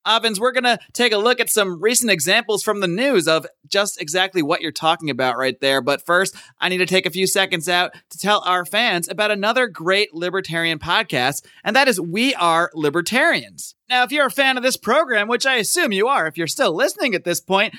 [0.08, 3.46] Avens, we're going to take a look at some recent examples from the news of
[3.68, 5.82] just exactly what you're talking about right there.
[5.82, 9.32] But first, I need to take a few seconds out to tell our fans about
[9.32, 13.76] another great libertarian podcast, and that is We Are Libertarians.
[13.90, 16.48] Now, if you're a fan of this program, which I assume you are if you're
[16.48, 17.76] still listening at this point,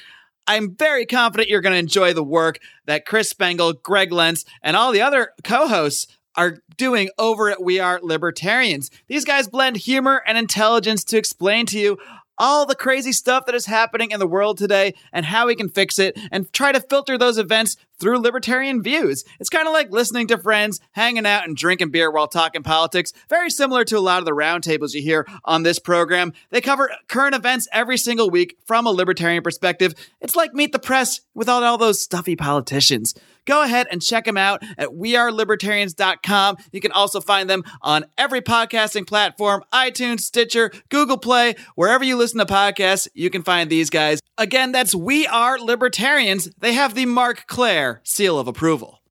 [0.46, 4.76] I'm very confident you're going to enjoy the work that Chris Spangle, Greg Lentz, and
[4.76, 8.90] all the other co hosts are doing over at We Are Libertarians.
[9.08, 11.98] These guys blend humor and intelligence to explain to you
[12.38, 15.68] all the crazy stuff that is happening in the world today and how we can
[15.68, 19.24] fix it and try to filter those events through libertarian views.
[19.40, 23.12] It's kind of like listening to friends, hanging out and drinking beer while talking politics,
[23.28, 26.32] very similar to a lot of the roundtables you hear on this program.
[26.50, 29.94] They cover current events every single week from a libertarian perspective.
[30.20, 33.14] It's like Meet the Press without all those stuffy politicians.
[33.48, 36.58] Go ahead and check them out at wearelibertarians.com.
[36.70, 42.18] You can also find them on every podcasting platform iTunes, Stitcher, Google Play, wherever you
[42.18, 44.20] listen to podcasts, you can find these guys.
[44.36, 46.50] Again, that's We Are Libertarians.
[46.58, 49.02] They have the Marc Clair seal of approval.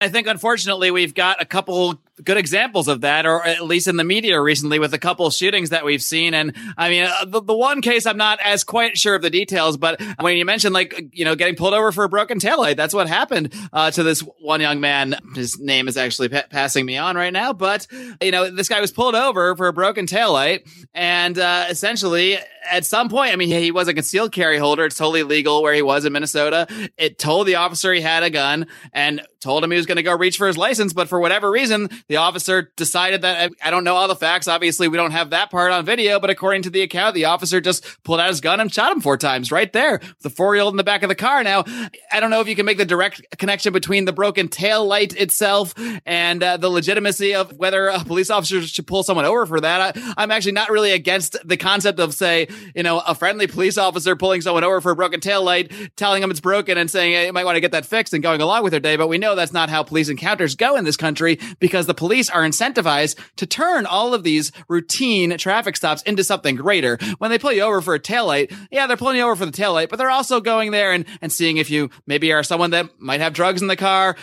[0.00, 3.96] I think, unfortunately, we've got a couple good examples of that, or at least in
[3.96, 6.34] the media recently, with a couple shootings that we've seen.
[6.34, 9.30] And I mean, uh, the, the one case I'm not as quite sure of the
[9.30, 12.76] details, but when you mentioned like you know getting pulled over for a broken taillight,
[12.76, 15.16] that's what happened uh, to this one young man.
[15.34, 17.86] His name is actually pa- passing me on right now, but
[18.20, 22.38] you know this guy was pulled over for a broken taillight, and uh, essentially
[22.70, 24.84] at some point, I mean, he was a concealed carry holder.
[24.84, 26.66] It's totally legal where he was in Minnesota.
[26.96, 30.02] It told the officer he had a gun and told him he was going to
[30.02, 33.84] go reach for his license, but for whatever reason, the officer decided that I don't
[33.84, 34.48] know all the facts.
[34.48, 37.60] Obviously, we don't have that part on video, but according to the account, the officer
[37.60, 40.00] just pulled out his gun and shot him four times right there.
[40.20, 41.42] The four year old in the back of the car.
[41.42, 41.64] Now,
[42.12, 45.16] I don't know if you can make the direct connection between the broken tail light
[45.16, 49.60] itself and uh, the legitimacy of whether a police officer should pull someone over for
[49.60, 49.96] that.
[49.96, 53.78] I, I'm actually not really against the concept of, say, you know, a friendly police
[53.78, 57.12] officer pulling someone over for a broken tail light, telling them it's broken and saying,
[57.12, 58.96] hey, you might want to get that fixed and going along with their day.
[58.96, 62.30] But we know that's not how police encounters go in this country because the police
[62.30, 66.98] are incentivized to turn all of these routine traffic stops into something greater.
[67.18, 69.52] When they pull you over for a taillight, yeah, they're pulling you over for the
[69.52, 73.00] taillight, but they're also going there and, and seeing if you maybe are someone that
[73.00, 74.16] might have drugs in the car,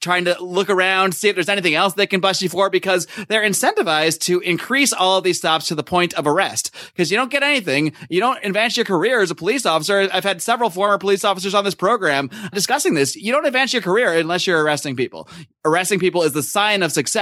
[0.00, 3.06] trying to look around, see if there's anything else they can bust you for because
[3.28, 6.74] they're incentivized to increase all of these stops to the point of arrest.
[6.92, 10.08] Because you don't get anything you don't advance your career as a police officer.
[10.12, 13.16] I've had several former police officers on this program discussing this.
[13.16, 15.28] You don't advance your career unless you're arresting people.
[15.64, 17.15] Arresting people is the sign of success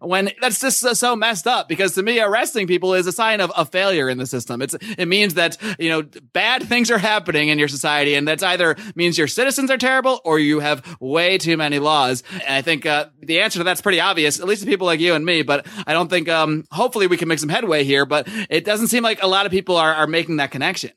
[0.00, 3.52] when that's just so messed up because to me, arresting people is a sign of
[3.56, 4.60] a failure in the system.
[4.62, 8.42] It's, it means that, you know, bad things are happening in your society and that's
[8.42, 12.22] either means your citizens are terrible or you have way too many laws.
[12.32, 15.00] And I think, uh, the answer to that's pretty obvious, at least to people like
[15.00, 18.06] you and me, but I don't think, um, hopefully we can make some headway here,
[18.06, 20.92] but it doesn't seem like a lot of people are, are making that connection.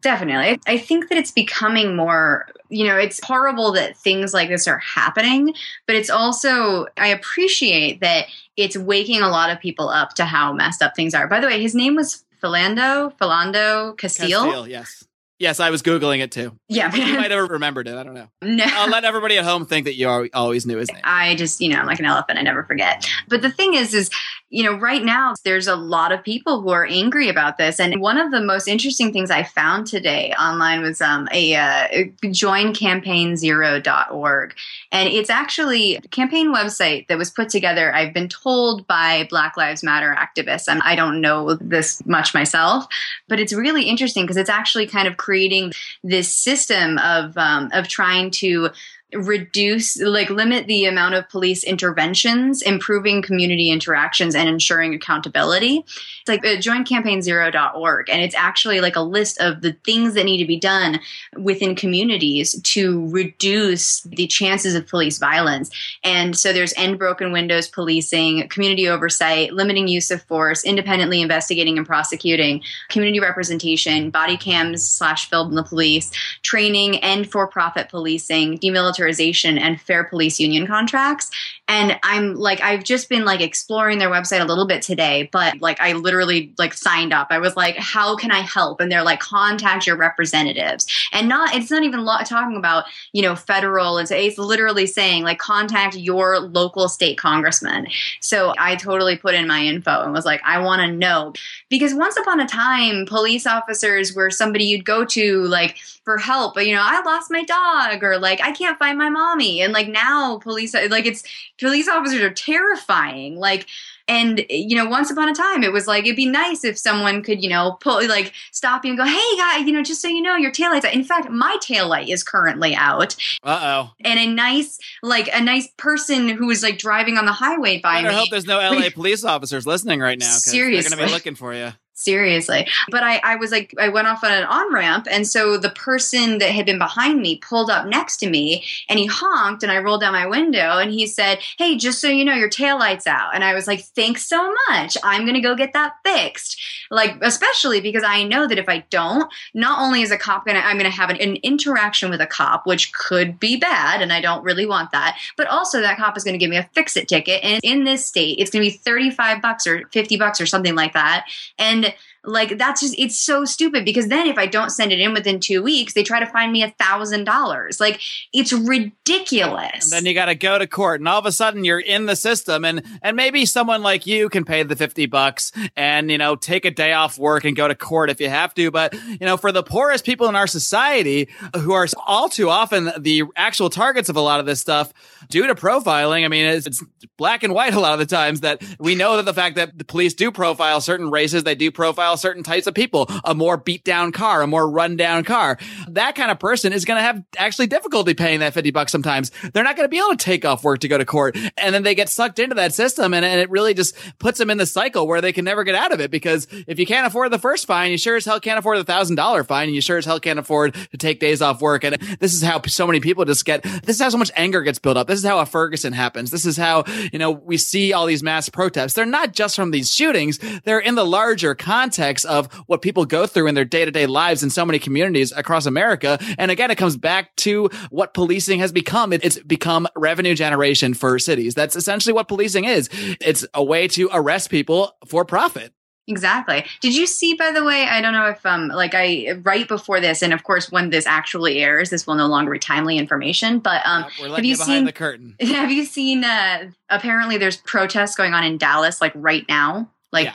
[0.00, 0.60] Definitely.
[0.66, 4.78] I think that it's becoming more, you know, it's horrible that things like this are
[4.78, 5.54] happening,
[5.86, 10.52] but it's also, I appreciate that it's waking a lot of people up to how
[10.52, 11.26] messed up things are.
[11.26, 14.44] By the way, his name was Philando, Philando Castile.
[14.44, 15.04] Castile yes.
[15.38, 16.58] Yes, I was Googling it too.
[16.68, 16.92] Yeah.
[16.94, 17.94] you might have remembered it.
[17.94, 18.28] I don't know.
[18.42, 18.64] No.
[18.66, 21.02] I'll let everybody at home think that you always knew his name.
[21.04, 22.38] I just, you know, I'm like an elephant.
[22.38, 23.08] I never forget.
[23.28, 24.10] But the thing is, is,
[24.50, 27.78] you know, right now there's a lot of people who are angry about this.
[27.78, 31.88] And one of the most interesting things I found today online was um, a uh,
[32.22, 34.54] joincampaignzero.org.
[34.90, 39.58] And it's actually a campaign website that was put together, I've been told by Black
[39.58, 40.64] Lives Matter activists.
[40.66, 42.86] I'm, I don't know this much myself,
[43.28, 47.88] but it's really interesting because it's actually kind of creating this system of um, of
[47.88, 48.70] trying to
[49.14, 55.78] reduce like limit the amount of police interventions improving community interactions and ensuring accountability.
[55.78, 60.38] It's like uh, joincampaignzero.org and it's actually like a list of the things that need
[60.38, 61.00] to be done
[61.38, 65.70] within communities to reduce the chances of police violence.
[66.04, 71.78] And so there's end broken windows policing community oversight limiting use of force independently investigating
[71.78, 76.10] and prosecuting community representation body cams slash film the police
[76.42, 81.30] training and for-profit policing demilitarization militarization and fair police union contracts.
[81.68, 85.60] And I'm like, I've just been like exploring their website a little bit today, but
[85.60, 87.28] like I literally like signed up.
[87.30, 88.80] I was like, how can I help?
[88.80, 90.86] And they're like, contact your representatives.
[91.12, 93.98] And not, it's not even lo- talking about, you know, federal.
[93.98, 97.86] It's, it's literally saying like, contact your local state congressman.
[98.20, 101.34] So I totally put in my info and was like, I want to know.
[101.68, 105.76] Because once upon a time, police officers were somebody you'd go to like
[106.08, 109.10] for help, but you know, I lost my dog or like I can't find my
[109.10, 109.60] mommy.
[109.60, 111.22] And like now police like it's
[111.58, 113.36] police officers are terrifying.
[113.36, 113.66] Like
[114.08, 117.22] and you know, once upon a time, it was like it'd be nice if someone
[117.22, 120.08] could, you know, pull like stop you and go, "Hey, guy, you know, just so
[120.08, 123.14] you know, your taillight's out." In fact, my taillight is currently out.
[123.42, 123.90] Uh oh.
[124.00, 127.98] And a nice, like a nice person who was like driving on the highway by
[127.98, 128.14] I me.
[128.14, 130.26] hope there's no LA police officers listening right now.
[130.26, 130.88] Seriously.
[130.88, 131.72] they're going to be looking for you.
[131.98, 132.66] Seriously.
[132.90, 135.70] But I, I was like i went off on an on ramp and so the
[135.70, 139.72] person that had been behind me pulled up next to me and he honked and
[139.72, 143.06] i rolled down my window and he said hey just so you know your taillight's
[143.06, 143.34] out.
[143.34, 144.96] And i was like thanks so much.
[145.02, 146.60] I'm gonna go get that fixed.
[146.90, 150.60] Like especially because i know that if i don't not only is a cop gonna
[150.60, 154.20] i'm gonna have an, an interaction with a cop which could be bad and i
[154.20, 157.08] don't really want that but also that cop is gonna give me a fix it
[157.08, 160.74] ticket and in this state it's gonna be 35 bucks or 50 bucks or something
[160.74, 161.26] like that
[161.58, 161.87] and
[162.24, 165.40] like that's just it's so stupid because then if I don't send it in within
[165.40, 167.80] two weeks, they try to find me a thousand dollars.
[167.80, 168.00] Like
[168.32, 169.84] it's ridiculous.
[169.84, 172.06] And then you got to go to court, and all of a sudden you're in
[172.06, 176.18] the system, and and maybe someone like you can pay the fifty bucks, and you
[176.18, 178.70] know take a day off work and go to court if you have to.
[178.70, 182.90] But you know, for the poorest people in our society, who are all too often
[182.98, 184.92] the actual targets of a lot of this stuff
[185.28, 186.82] due to profiling, I mean, it's, it's
[187.16, 189.76] black and white a lot of the times that we know that the fact that
[189.76, 193.56] the police do profile certain races, they do profile certain types of people, a more
[193.56, 195.58] beat down car, a more run down car.
[195.88, 199.30] That kind of person is going to have actually difficulty paying that 50 bucks sometimes.
[199.52, 201.36] They're not going to be able to take off work to go to court.
[201.56, 204.50] And then they get sucked into that system and, and it really just puts them
[204.50, 207.06] in the cycle where they can never get out of it because if you can't
[207.06, 209.74] afford the first fine, you sure as hell can't afford the thousand dollar fine and
[209.74, 211.84] you sure as hell can't afford to take days off work.
[211.84, 214.62] And this is how so many people just get, this is how so much anger
[214.62, 215.06] gets built up.
[215.06, 216.30] This is how a Ferguson happens.
[216.30, 218.94] This is how, you know, we see all these mass protests.
[218.94, 220.38] They're not just from these shootings.
[220.64, 224.06] They're in the larger context of what people go through in their day to day
[224.06, 226.18] lives in so many communities across America.
[226.38, 229.12] And again, it comes back to what policing has become.
[229.12, 231.54] It's become revenue generation for cities.
[231.54, 232.88] That's essentially what policing is.
[233.20, 235.72] It's a way to arrest people for profit.
[236.08, 236.64] Exactly.
[236.80, 237.84] Did you see, by the way?
[237.84, 241.06] I don't know if, um, like, I right before this, and of course, when this
[241.06, 243.58] actually airs, this will no longer be timely information.
[243.60, 244.84] But um, We're have you you behind seen?
[244.86, 245.36] the curtain.
[245.40, 246.24] Have you seen?
[246.24, 249.90] Uh, apparently, there's protests going on in Dallas, like right now.
[250.10, 250.34] Like, Yeah.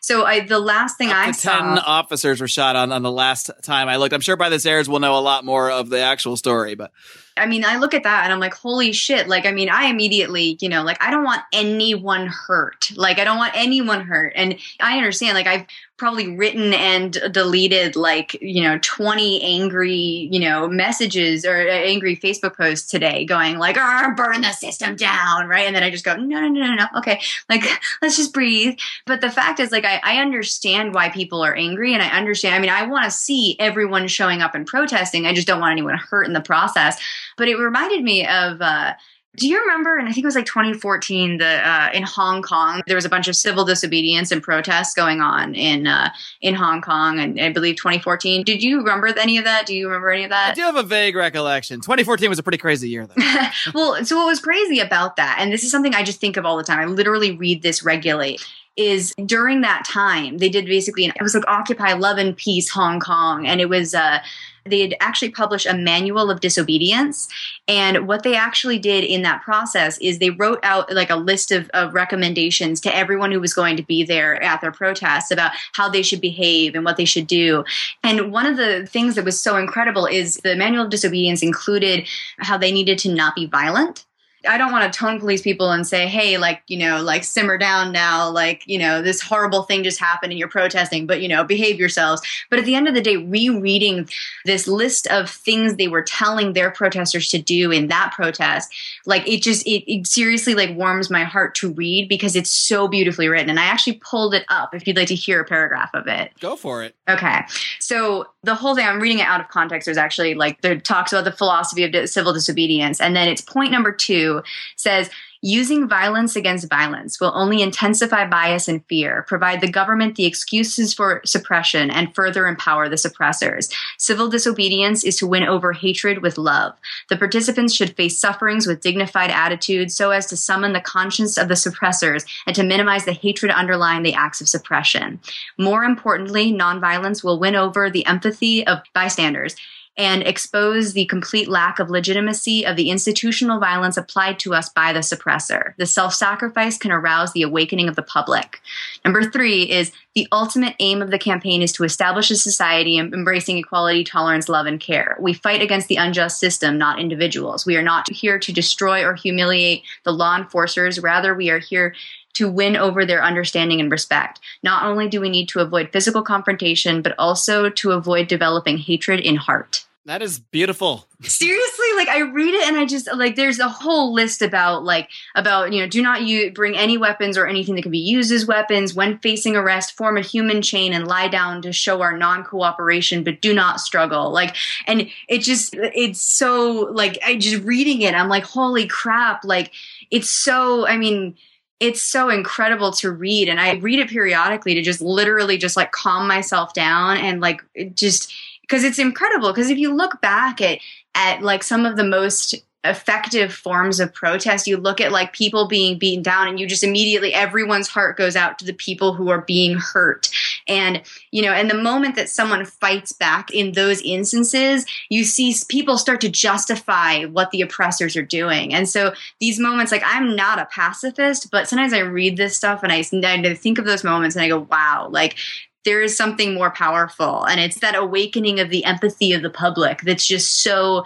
[0.00, 3.10] so I the last thing Up I to ten officers were shot on on the
[3.10, 4.12] last time I looked.
[4.12, 6.92] I'm sure by this airs we'll know a lot more of the actual story, but
[7.36, 9.28] I mean, I look at that and I'm like, holy shit.
[9.28, 12.90] Like, I mean, I immediately, you know, like, I don't want anyone hurt.
[12.96, 14.32] Like, I don't want anyone hurt.
[14.36, 15.66] And I understand, like, I've
[15.96, 22.16] probably written and deleted like you know 20 angry you know messages or uh, angry
[22.16, 23.76] facebook posts today going like
[24.16, 26.86] burn the system down right and then i just go no no no no no
[26.96, 27.62] okay like
[28.02, 31.94] let's just breathe but the fact is like I, I understand why people are angry
[31.94, 35.32] and i understand i mean i want to see everyone showing up and protesting i
[35.32, 37.00] just don't want anyone hurt in the process
[37.36, 38.94] but it reminded me of uh
[39.36, 39.96] do you remember?
[39.98, 41.38] And I think it was like 2014.
[41.38, 45.20] The uh, in Hong Kong, there was a bunch of civil disobedience and protests going
[45.20, 48.44] on in uh, in Hong Kong, and I believe 2014.
[48.44, 49.66] Did you remember any of that?
[49.66, 50.52] Do you remember any of that?
[50.52, 51.80] I do have a vague recollection.
[51.80, 53.22] 2014 was a pretty crazy year, though.
[53.74, 56.44] well, so what was crazy about that, and this is something I just think of
[56.44, 56.78] all the time.
[56.78, 58.38] I literally read this regularly
[58.76, 62.98] is during that time they did basically it was like occupy love and peace hong
[62.98, 64.18] kong and it was uh
[64.66, 67.28] they had actually published a manual of disobedience.
[67.68, 71.52] And what they actually did in that process is they wrote out like a list
[71.52, 75.52] of, of recommendations to everyone who was going to be there at their protests about
[75.74, 77.64] how they should behave and what they should do.
[78.02, 82.08] And one of the things that was so incredible is the manual of disobedience included
[82.38, 84.06] how they needed to not be violent
[84.46, 87.58] I don't want to tone police people and say, hey, like, you know, like simmer
[87.58, 91.28] down now, like, you know, this horrible thing just happened and you're protesting, but, you
[91.28, 92.22] know, behave yourselves.
[92.50, 94.08] But at the end of the day, rereading
[94.44, 98.72] this list of things they were telling their protesters to do in that protest,
[99.06, 102.88] like, it just, it, it seriously, like, warms my heart to read because it's so
[102.88, 103.50] beautifully written.
[103.50, 106.32] And I actually pulled it up if you'd like to hear a paragraph of it.
[106.40, 106.94] Go for it.
[107.08, 107.40] Okay.
[107.80, 109.86] So the whole thing, I'm reading it out of context.
[109.86, 113.00] There's actually, like, there talks about the philosophy of civil disobedience.
[113.00, 114.42] And then it's point number two
[114.76, 115.10] says
[115.44, 120.94] using violence against violence will only intensify bias and fear, provide the government the excuses
[120.94, 123.70] for suppression, and further empower the suppressors.
[123.98, 126.72] Civil disobedience is to win over hatred with love.
[127.10, 131.48] The participants should face sufferings with dignified attitudes so as to summon the conscience of
[131.48, 135.20] the suppressors and to minimize the hatred underlying the acts of suppression.
[135.58, 139.56] More importantly, nonviolence will win over the empathy of bystanders
[139.96, 144.92] and expose the complete lack of legitimacy of the institutional violence applied to us by
[144.92, 145.74] the suppressor.
[145.76, 148.60] The self sacrifice can arouse the awakening of the public.
[149.04, 153.58] Number three is the ultimate aim of the campaign is to establish a society embracing
[153.58, 155.16] equality, tolerance, love, and care.
[155.20, 157.66] We fight against the unjust system, not individuals.
[157.66, 161.00] We are not here to destroy or humiliate the law enforcers.
[161.00, 161.94] Rather, we are here
[162.34, 164.40] to win over their understanding and respect.
[164.62, 169.20] Not only do we need to avoid physical confrontation, but also to avoid developing hatred
[169.20, 169.84] in heart.
[170.06, 171.06] That is beautiful.
[171.22, 175.08] Seriously, like I read it and I just like there's a whole list about like
[175.34, 178.30] about you know do not you bring any weapons or anything that can be used
[178.30, 179.96] as weapons when facing arrest.
[179.96, 183.80] Form a human chain and lie down to show our non cooperation, but do not
[183.80, 184.30] struggle.
[184.30, 184.54] Like
[184.86, 189.70] and it just it's so like I just reading it I'm like holy crap like
[190.10, 191.36] it's so I mean
[191.84, 193.48] it's so incredible to read.
[193.48, 197.62] And i read it periodically to just literally just like calm myself down and like
[197.94, 198.32] just
[198.62, 199.52] because it's incredible.
[199.52, 200.78] Because if you look back at
[201.14, 202.54] at like some of the most
[202.86, 206.84] effective forms of protest you look at like people being beaten down and you just
[206.84, 210.28] immediately everyone's heart goes out to the people who are being hurt
[210.66, 215.54] and you know and the moment that someone fights back in those instances you see
[215.68, 218.72] people start to justify what the oppressors are doing.
[218.74, 222.82] And so these moments like i'm not a pacifist but sometimes i read this stuff
[222.82, 225.36] and i, I think of those moments and i go wow like
[225.84, 227.44] there is something more powerful.
[227.44, 231.04] And it's that awakening of the empathy of the public that's just so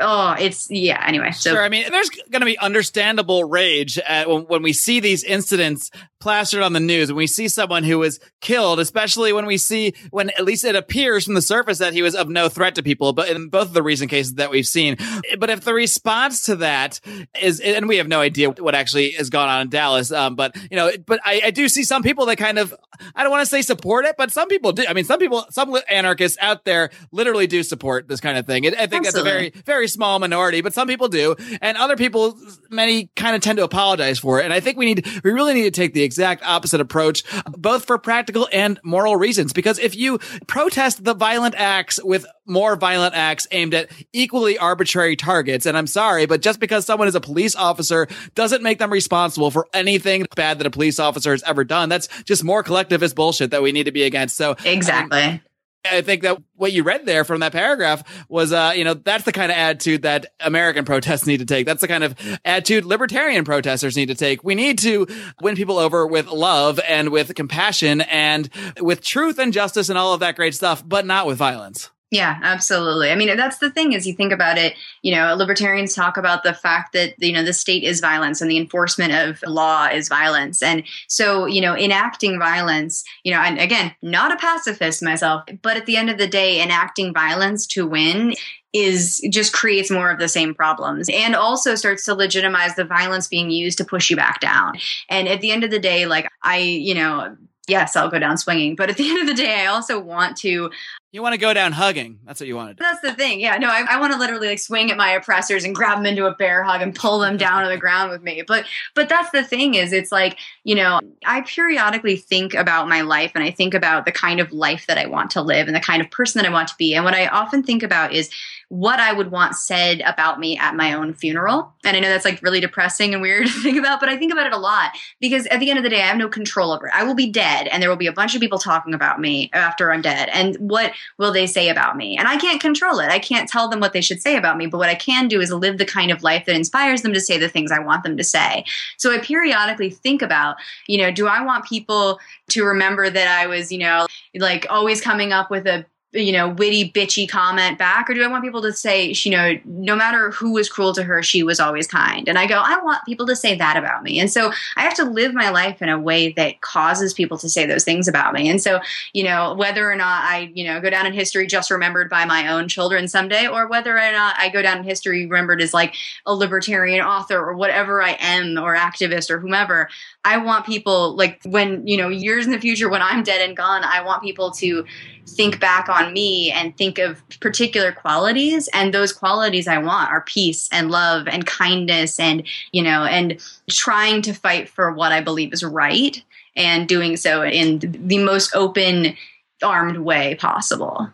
[0.00, 1.04] oh, it's yeah.
[1.06, 1.62] Anyway, so sure.
[1.62, 5.90] I mean, there's going to be understandable rage at, when, when, we see these incidents
[6.20, 9.94] plastered on the news, when we see someone who was killed, especially when we see
[10.10, 12.82] when at least it appears from the surface that he was of no threat to
[12.82, 13.12] people.
[13.12, 14.96] But in both of the recent cases that we've seen,
[15.38, 17.00] but if the response to that
[17.40, 20.56] is, and we have no idea what actually has gone on in Dallas, um, but
[20.70, 22.74] you know, but I, I do see some people that kind of,
[23.14, 24.84] I don't want to say support it, but some people do.
[24.88, 28.66] I mean, some people, some anarchists out there literally do support this kind of thing.
[28.66, 29.10] I think Absolutely.
[29.10, 31.34] that's a very, very very small minority, but some people do.
[31.60, 32.38] And other people,
[32.70, 34.44] many kind of tend to apologize for it.
[34.44, 37.84] And I think we need, we really need to take the exact opposite approach, both
[37.84, 39.52] for practical and moral reasons.
[39.52, 45.16] Because if you protest the violent acts with more violent acts aimed at equally arbitrary
[45.16, 48.06] targets, and I'm sorry, but just because someone is a police officer
[48.36, 51.88] doesn't make them responsible for anything bad that a police officer has ever done.
[51.88, 54.36] That's just more collectivist bullshit that we need to be against.
[54.36, 55.22] So exactly.
[55.22, 55.40] Um,
[55.84, 59.24] I think that what you read there from that paragraph was, uh, you know, that's
[59.24, 61.66] the kind of attitude that American protests need to take.
[61.66, 62.14] That's the kind of
[62.44, 64.44] attitude libertarian protesters need to take.
[64.44, 65.06] We need to
[65.40, 68.48] win people over with love and with compassion and
[68.80, 71.90] with truth and justice and all of that great stuff, but not with violence.
[72.12, 73.10] Yeah, absolutely.
[73.10, 76.42] I mean, that's the thing is you think about it, you know, libertarians talk about
[76.42, 80.10] the fact that, you know, the state is violence and the enforcement of law is
[80.10, 80.62] violence.
[80.62, 85.78] And so, you know, enacting violence, you know, and again, not a pacifist myself, but
[85.78, 88.34] at the end of the day, enacting violence to win
[88.74, 93.26] is just creates more of the same problems and also starts to legitimize the violence
[93.26, 94.74] being used to push you back down.
[95.08, 97.38] And at the end of the day, like I, you know,
[97.68, 98.76] yes, I'll go down swinging.
[98.76, 100.70] But at the end of the day, I also want to
[101.12, 102.18] You want to go down hugging.
[102.24, 102.82] That's what you want to do.
[102.82, 103.40] That's the thing.
[103.40, 106.06] Yeah, no, I, I want to literally like swing at my oppressors and grab them
[106.06, 108.42] into a bear hug and pull them down to the ground with me.
[108.46, 113.02] But but that's the thing is it's like, you know, I periodically think about my
[113.02, 115.76] life and I think about the kind of life that I want to live and
[115.76, 116.94] the kind of person that I want to be.
[116.94, 118.30] And what I often think about is
[118.72, 121.74] what I would want said about me at my own funeral.
[121.84, 124.32] And I know that's like really depressing and weird to think about, but I think
[124.32, 126.72] about it a lot because at the end of the day, I have no control
[126.72, 126.94] over it.
[126.94, 129.50] I will be dead and there will be a bunch of people talking about me
[129.52, 130.30] after I'm dead.
[130.32, 132.16] And what will they say about me?
[132.16, 133.10] And I can't control it.
[133.10, 134.64] I can't tell them what they should say about me.
[134.64, 137.20] But what I can do is live the kind of life that inspires them to
[137.20, 138.64] say the things I want them to say.
[138.96, 140.56] So I periodically think about,
[140.86, 142.18] you know, do I want people
[142.48, 146.50] to remember that I was, you know, like always coming up with a you know,
[146.50, 148.08] witty, bitchy comment back?
[148.10, 151.02] Or do I want people to say, you know, no matter who was cruel to
[151.02, 152.28] her, she was always kind?
[152.28, 154.20] And I go, I want people to say that about me.
[154.20, 157.48] And so I have to live my life in a way that causes people to
[157.48, 158.48] say those things about me.
[158.48, 158.80] And so,
[159.12, 162.24] you know, whether or not I, you know, go down in history just remembered by
[162.24, 165.72] my own children someday, or whether or not I go down in history remembered as
[165.72, 165.94] like
[166.26, 169.88] a libertarian author or whatever I am, or activist or whomever,
[170.24, 173.56] I want people like when, you know, years in the future when I'm dead and
[173.56, 174.84] gone, I want people to
[175.26, 180.22] think back on me and think of particular qualities and those qualities I want are
[180.22, 185.20] peace and love and kindness and you know and trying to fight for what I
[185.20, 186.22] believe is right
[186.56, 189.16] and doing so in the most open
[189.62, 191.10] armed way possible.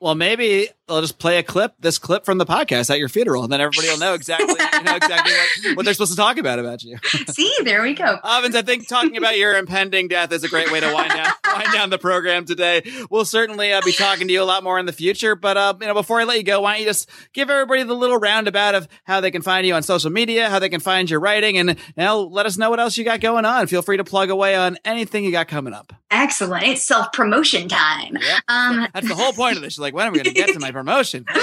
[0.00, 3.44] Well, maybe I'll just play a clip, this clip from the podcast at your funeral,
[3.44, 6.38] and then everybody will know exactly, you know, exactly what, what, they're supposed to talk
[6.38, 6.98] about about you.
[7.28, 8.18] See, there we go.
[8.24, 11.32] Avens, I think talking about your impending death is a great way to wind down,
[11.56, 12.82] wind down the program today.
[13.10, 15.74] We'll certainly uh, be talking to you a lot more in the future, but uh,
[15.80, 18.18] you know, before I let you go, why don't you just give everybody the little
[18.18, 21.20] roundabout of how they can find you on social media, how they can find your
[21.20, 23.66] writing, and you know, let us know what else you got going on.
[23.66, 25.92] Feel free to plug away on anything you got coming up.
[26.10, 26.64] Excellent.
[26.64, 28.16] It's self promotion time.
[28.18, 29.76] Yeah, um, that's the whole point of this.
[29.76, 31.26] You're like, when am we going to get to my promotion?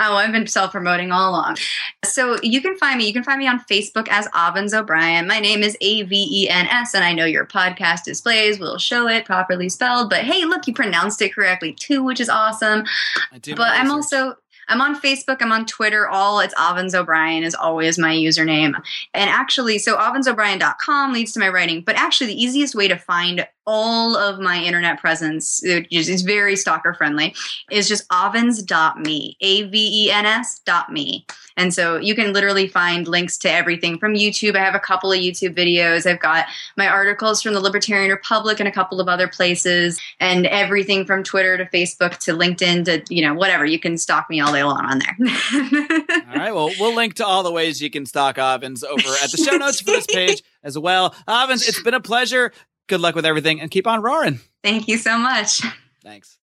[0.00, 1.56] Oh, I've been self promoting all along.
[2.04, 3.06] So you can find me.
[3.06, 5.26] You can find me on Facebook as Avens O'Brien.
[5.26, 8.78] My name is A V E N S, and I know your podcast displays will
[8.78, 10.10] show it properly spelled.
[10.10, 12.84] But hey, look, you pronounced it correctly too, which is awesome.
[13.32, 13.56] I do.
[13.56, 14.36] but I'm also
[14.68, 18.74] I'm on Facebook, I'm on Twitter, all it's Avens O'Brien is always my username.
[19.14, 23.46] And actually, so avensobrien.com leads to my writing, but actually the easiest way to find
[23.68, 27.34] all of my internet presence, is very stalker friendly,
[27.70, 31.26] is just avens.me, A V E N S dot me.
[31.58, 34.56] And so you can literally find links to everything from YouTube.
[34.56, 36.08] I have a couple of YouTube videos.
[36.08, 36.46] I've got
[36.76, 41.22] my articles from the Libertarian Republic and a couple of other places, and everything from
[41.22, 43.66] Twitter to Facebook to LinkedIn to, you know, whatever.
[43.66, 45.16] You can stalk me all day long on there.
[46.30, 46.54] all right.
[46.54, 49.58] Well, we'll link to all the ways you can stalk Avens over at the show
[49.58, 51.14] notes for this page as well.
[51.28, 52.50] Avens, it's been a pleasure.
[52.88, 54.40] Good luck with everything and keep on roaring.
[54.64, 55.62] Thank you so much.
[56.02, 56.38] Thanks.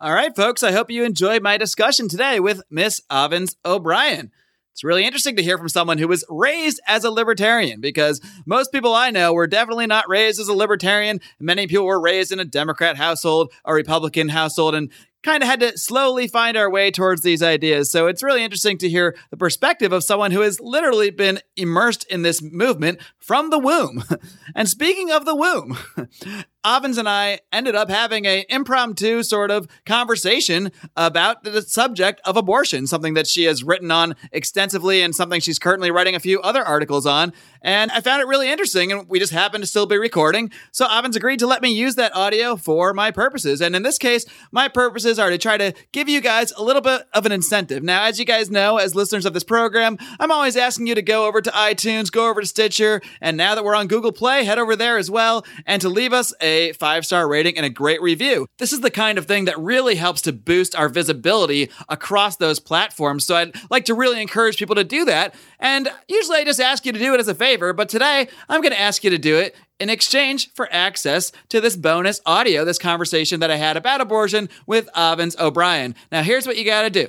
[0.00, 4.32] All right, folks, I hope you enjoyed my discussion today with Miss Avens O'Brien.
[4.72, 8.72] It's really interesting to hear from someone who was raised as a libertarian because most
[8.72, 11.20] people I know were definitely not raised as a libertarian.
[11.38, 14.90] Many people were raised in a Democrat household, a Republican household, and
[15.24, 17.90] kind of had to slowly find our way towards these ideas.
[17.90, 22.04] So it's really interesting to hear the perspective of someone who has literally been immersed
[22.10, 24.04] in this movement from the womb.
[24.54, 25.78] and speaking of the womb,
[26.64, 32.36] Avens and I ended up having a impromptu sort of conversation about the subject of
[32.36, 36.40] abortion, something that she has written on extensively and something she's currently writing a few
[36.40, 37.32] other articles on.
[37.60, 40.50] And I found it really interesting, and we just happened to still be recording.
[40.72, 43.60] So Avens agreed to let me use that audio for my purposes.
[43.60, 46.82] And in this case, my purposes are to try to give you guys a little
[46.82, 47.82] bit of an incentive.
[47.82, 51.02] Now, as you guys know, as listeners of this program, I'm always asking you to
[51.02, 54.44] go over to iTunes, go over to Stitcher, and now that we're on Google Play,
[54.44, 57.70] head over there as well, and to leave us a five star rating and a
[57.70, 58.46] great review.
[58.58, 62.60] This is the kind of thing that really helps to boost our visibility across those
[62.60, 63.26] platforms.
[63.26, 65.34] So I'd like to really encourage people to do that.
[65.58, 68.60] And usually I just ask you to do it as a favor, but today I'm
[68.60, 72.64] going to ask you to do it in exchange for access to this bonus audio,
[72.64, 75.94] this conversation that I had about abortion with Avens O'Brien.
[76.12, 77.08] Now, here's what you got to do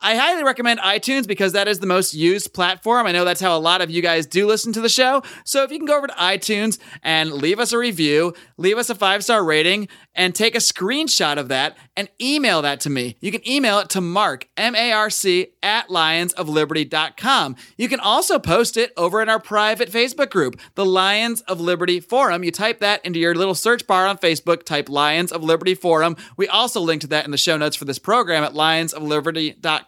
[0.00, 3.06] I highly recommend iTunes because that is the most used platform.
[3.06, 5.22] I know that's how a lot of you guys do listen to the show.
[5.44, 8.90] So if you can go over to iTunes and leave us a review, leave us
[8.90, 13.16] a five star rating, and take a screenshot of that and email that to me.
[13.20, 17.56] You can email it to Mark, M A R C, at lionsofliberty.com.
[17.78, 22.00] You can also post it over in our private Facebook group, the Lions of Liberty
[22.00, 22.44] Forum.
[22.44, 26.16] You type that into your little search bar on Facebook, type Lions of Liberty Forum.
[26.36, 29.85] We also link to that in the show notes for this program at lionsofliberty.com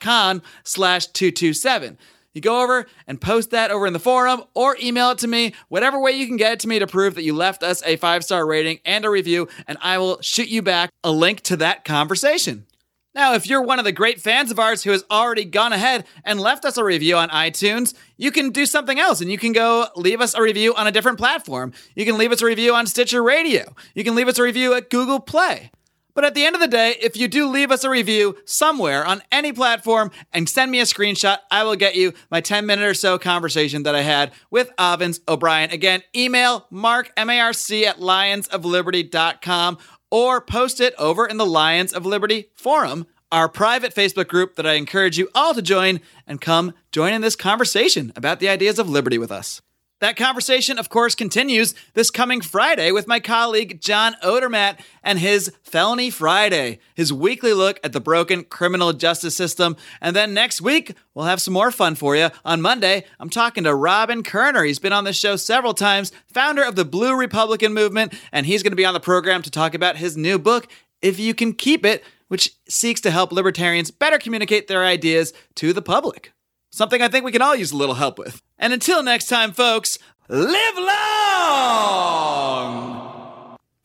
[0.64, 1.98] slash 227.
[2.34, 5.54] You go over and post that over in the forum or email it to me,
[5.68, 7.96] whatever way you can get it to me to prove that you left us a
[7.96, 11.56] five star rating and a review, and I will shoot you back a link to
[11.56, 12.66] that conversation.
[13.14, 16.04] Now, if you're one of the great fans of ours who has already gone ahead
[16.24, 19.52] and left us a review on iTunes, you can do something else and you can
[19.52, 21.72] go leave us a review on a different platform.
[21.96, 23.74] You can leave us a review on Stitcher Radio.
[23.94, 25.72] You can leave us a review at Google Play.
[26.18, 29.06] But at the end of the day, if you do leave us a review somewhere
[29.06, 32.84] on any platform and send me a screenshot, I will get you my 10 minute
[32.84, 35.70] or so conversation that I had with Avens O'Brien.
[35.70, 39.78] Again, email mark, M-A-R-C at lionsofliberty.com
[40.10, 44.66] or post it over in the Lions of Liberty forum, our private Facebook group that
[44.66, 48.80] I encourage you all to join and come join in this conversation about the ideas
[48.80, 49.62] of liberty with us.
[50.00, 55.52] That conversation, of course, continues this coming Friday with my colleague John Odermatt and his
[55.64, 59.76] Felony Friday, his weekly look at the broken criminal justice system.
[60.00, 62.28] And then next week, we'll have some more fun for you.
[62.44, 64.64] On Monday, I'm talking to Robin Koerner.
[64.64, 68.62] He's been on the show several times, founder of the Blue Republican Movement, and he's
[68.62, 70.68] going to be on the program to talk about his new book,
[71.02, 75.72] If You Can Keep It, which seeks to help libertarians better communicate their ideas to
[75.72, 76.32] the public.
[76.70, 78.42] Something I think we can all use a little help with.
[78.58, 79.98] And until next time, folks,
[80.28, 80.88] live long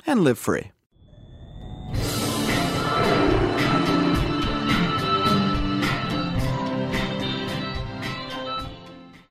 [0.05, 0.71] and live free.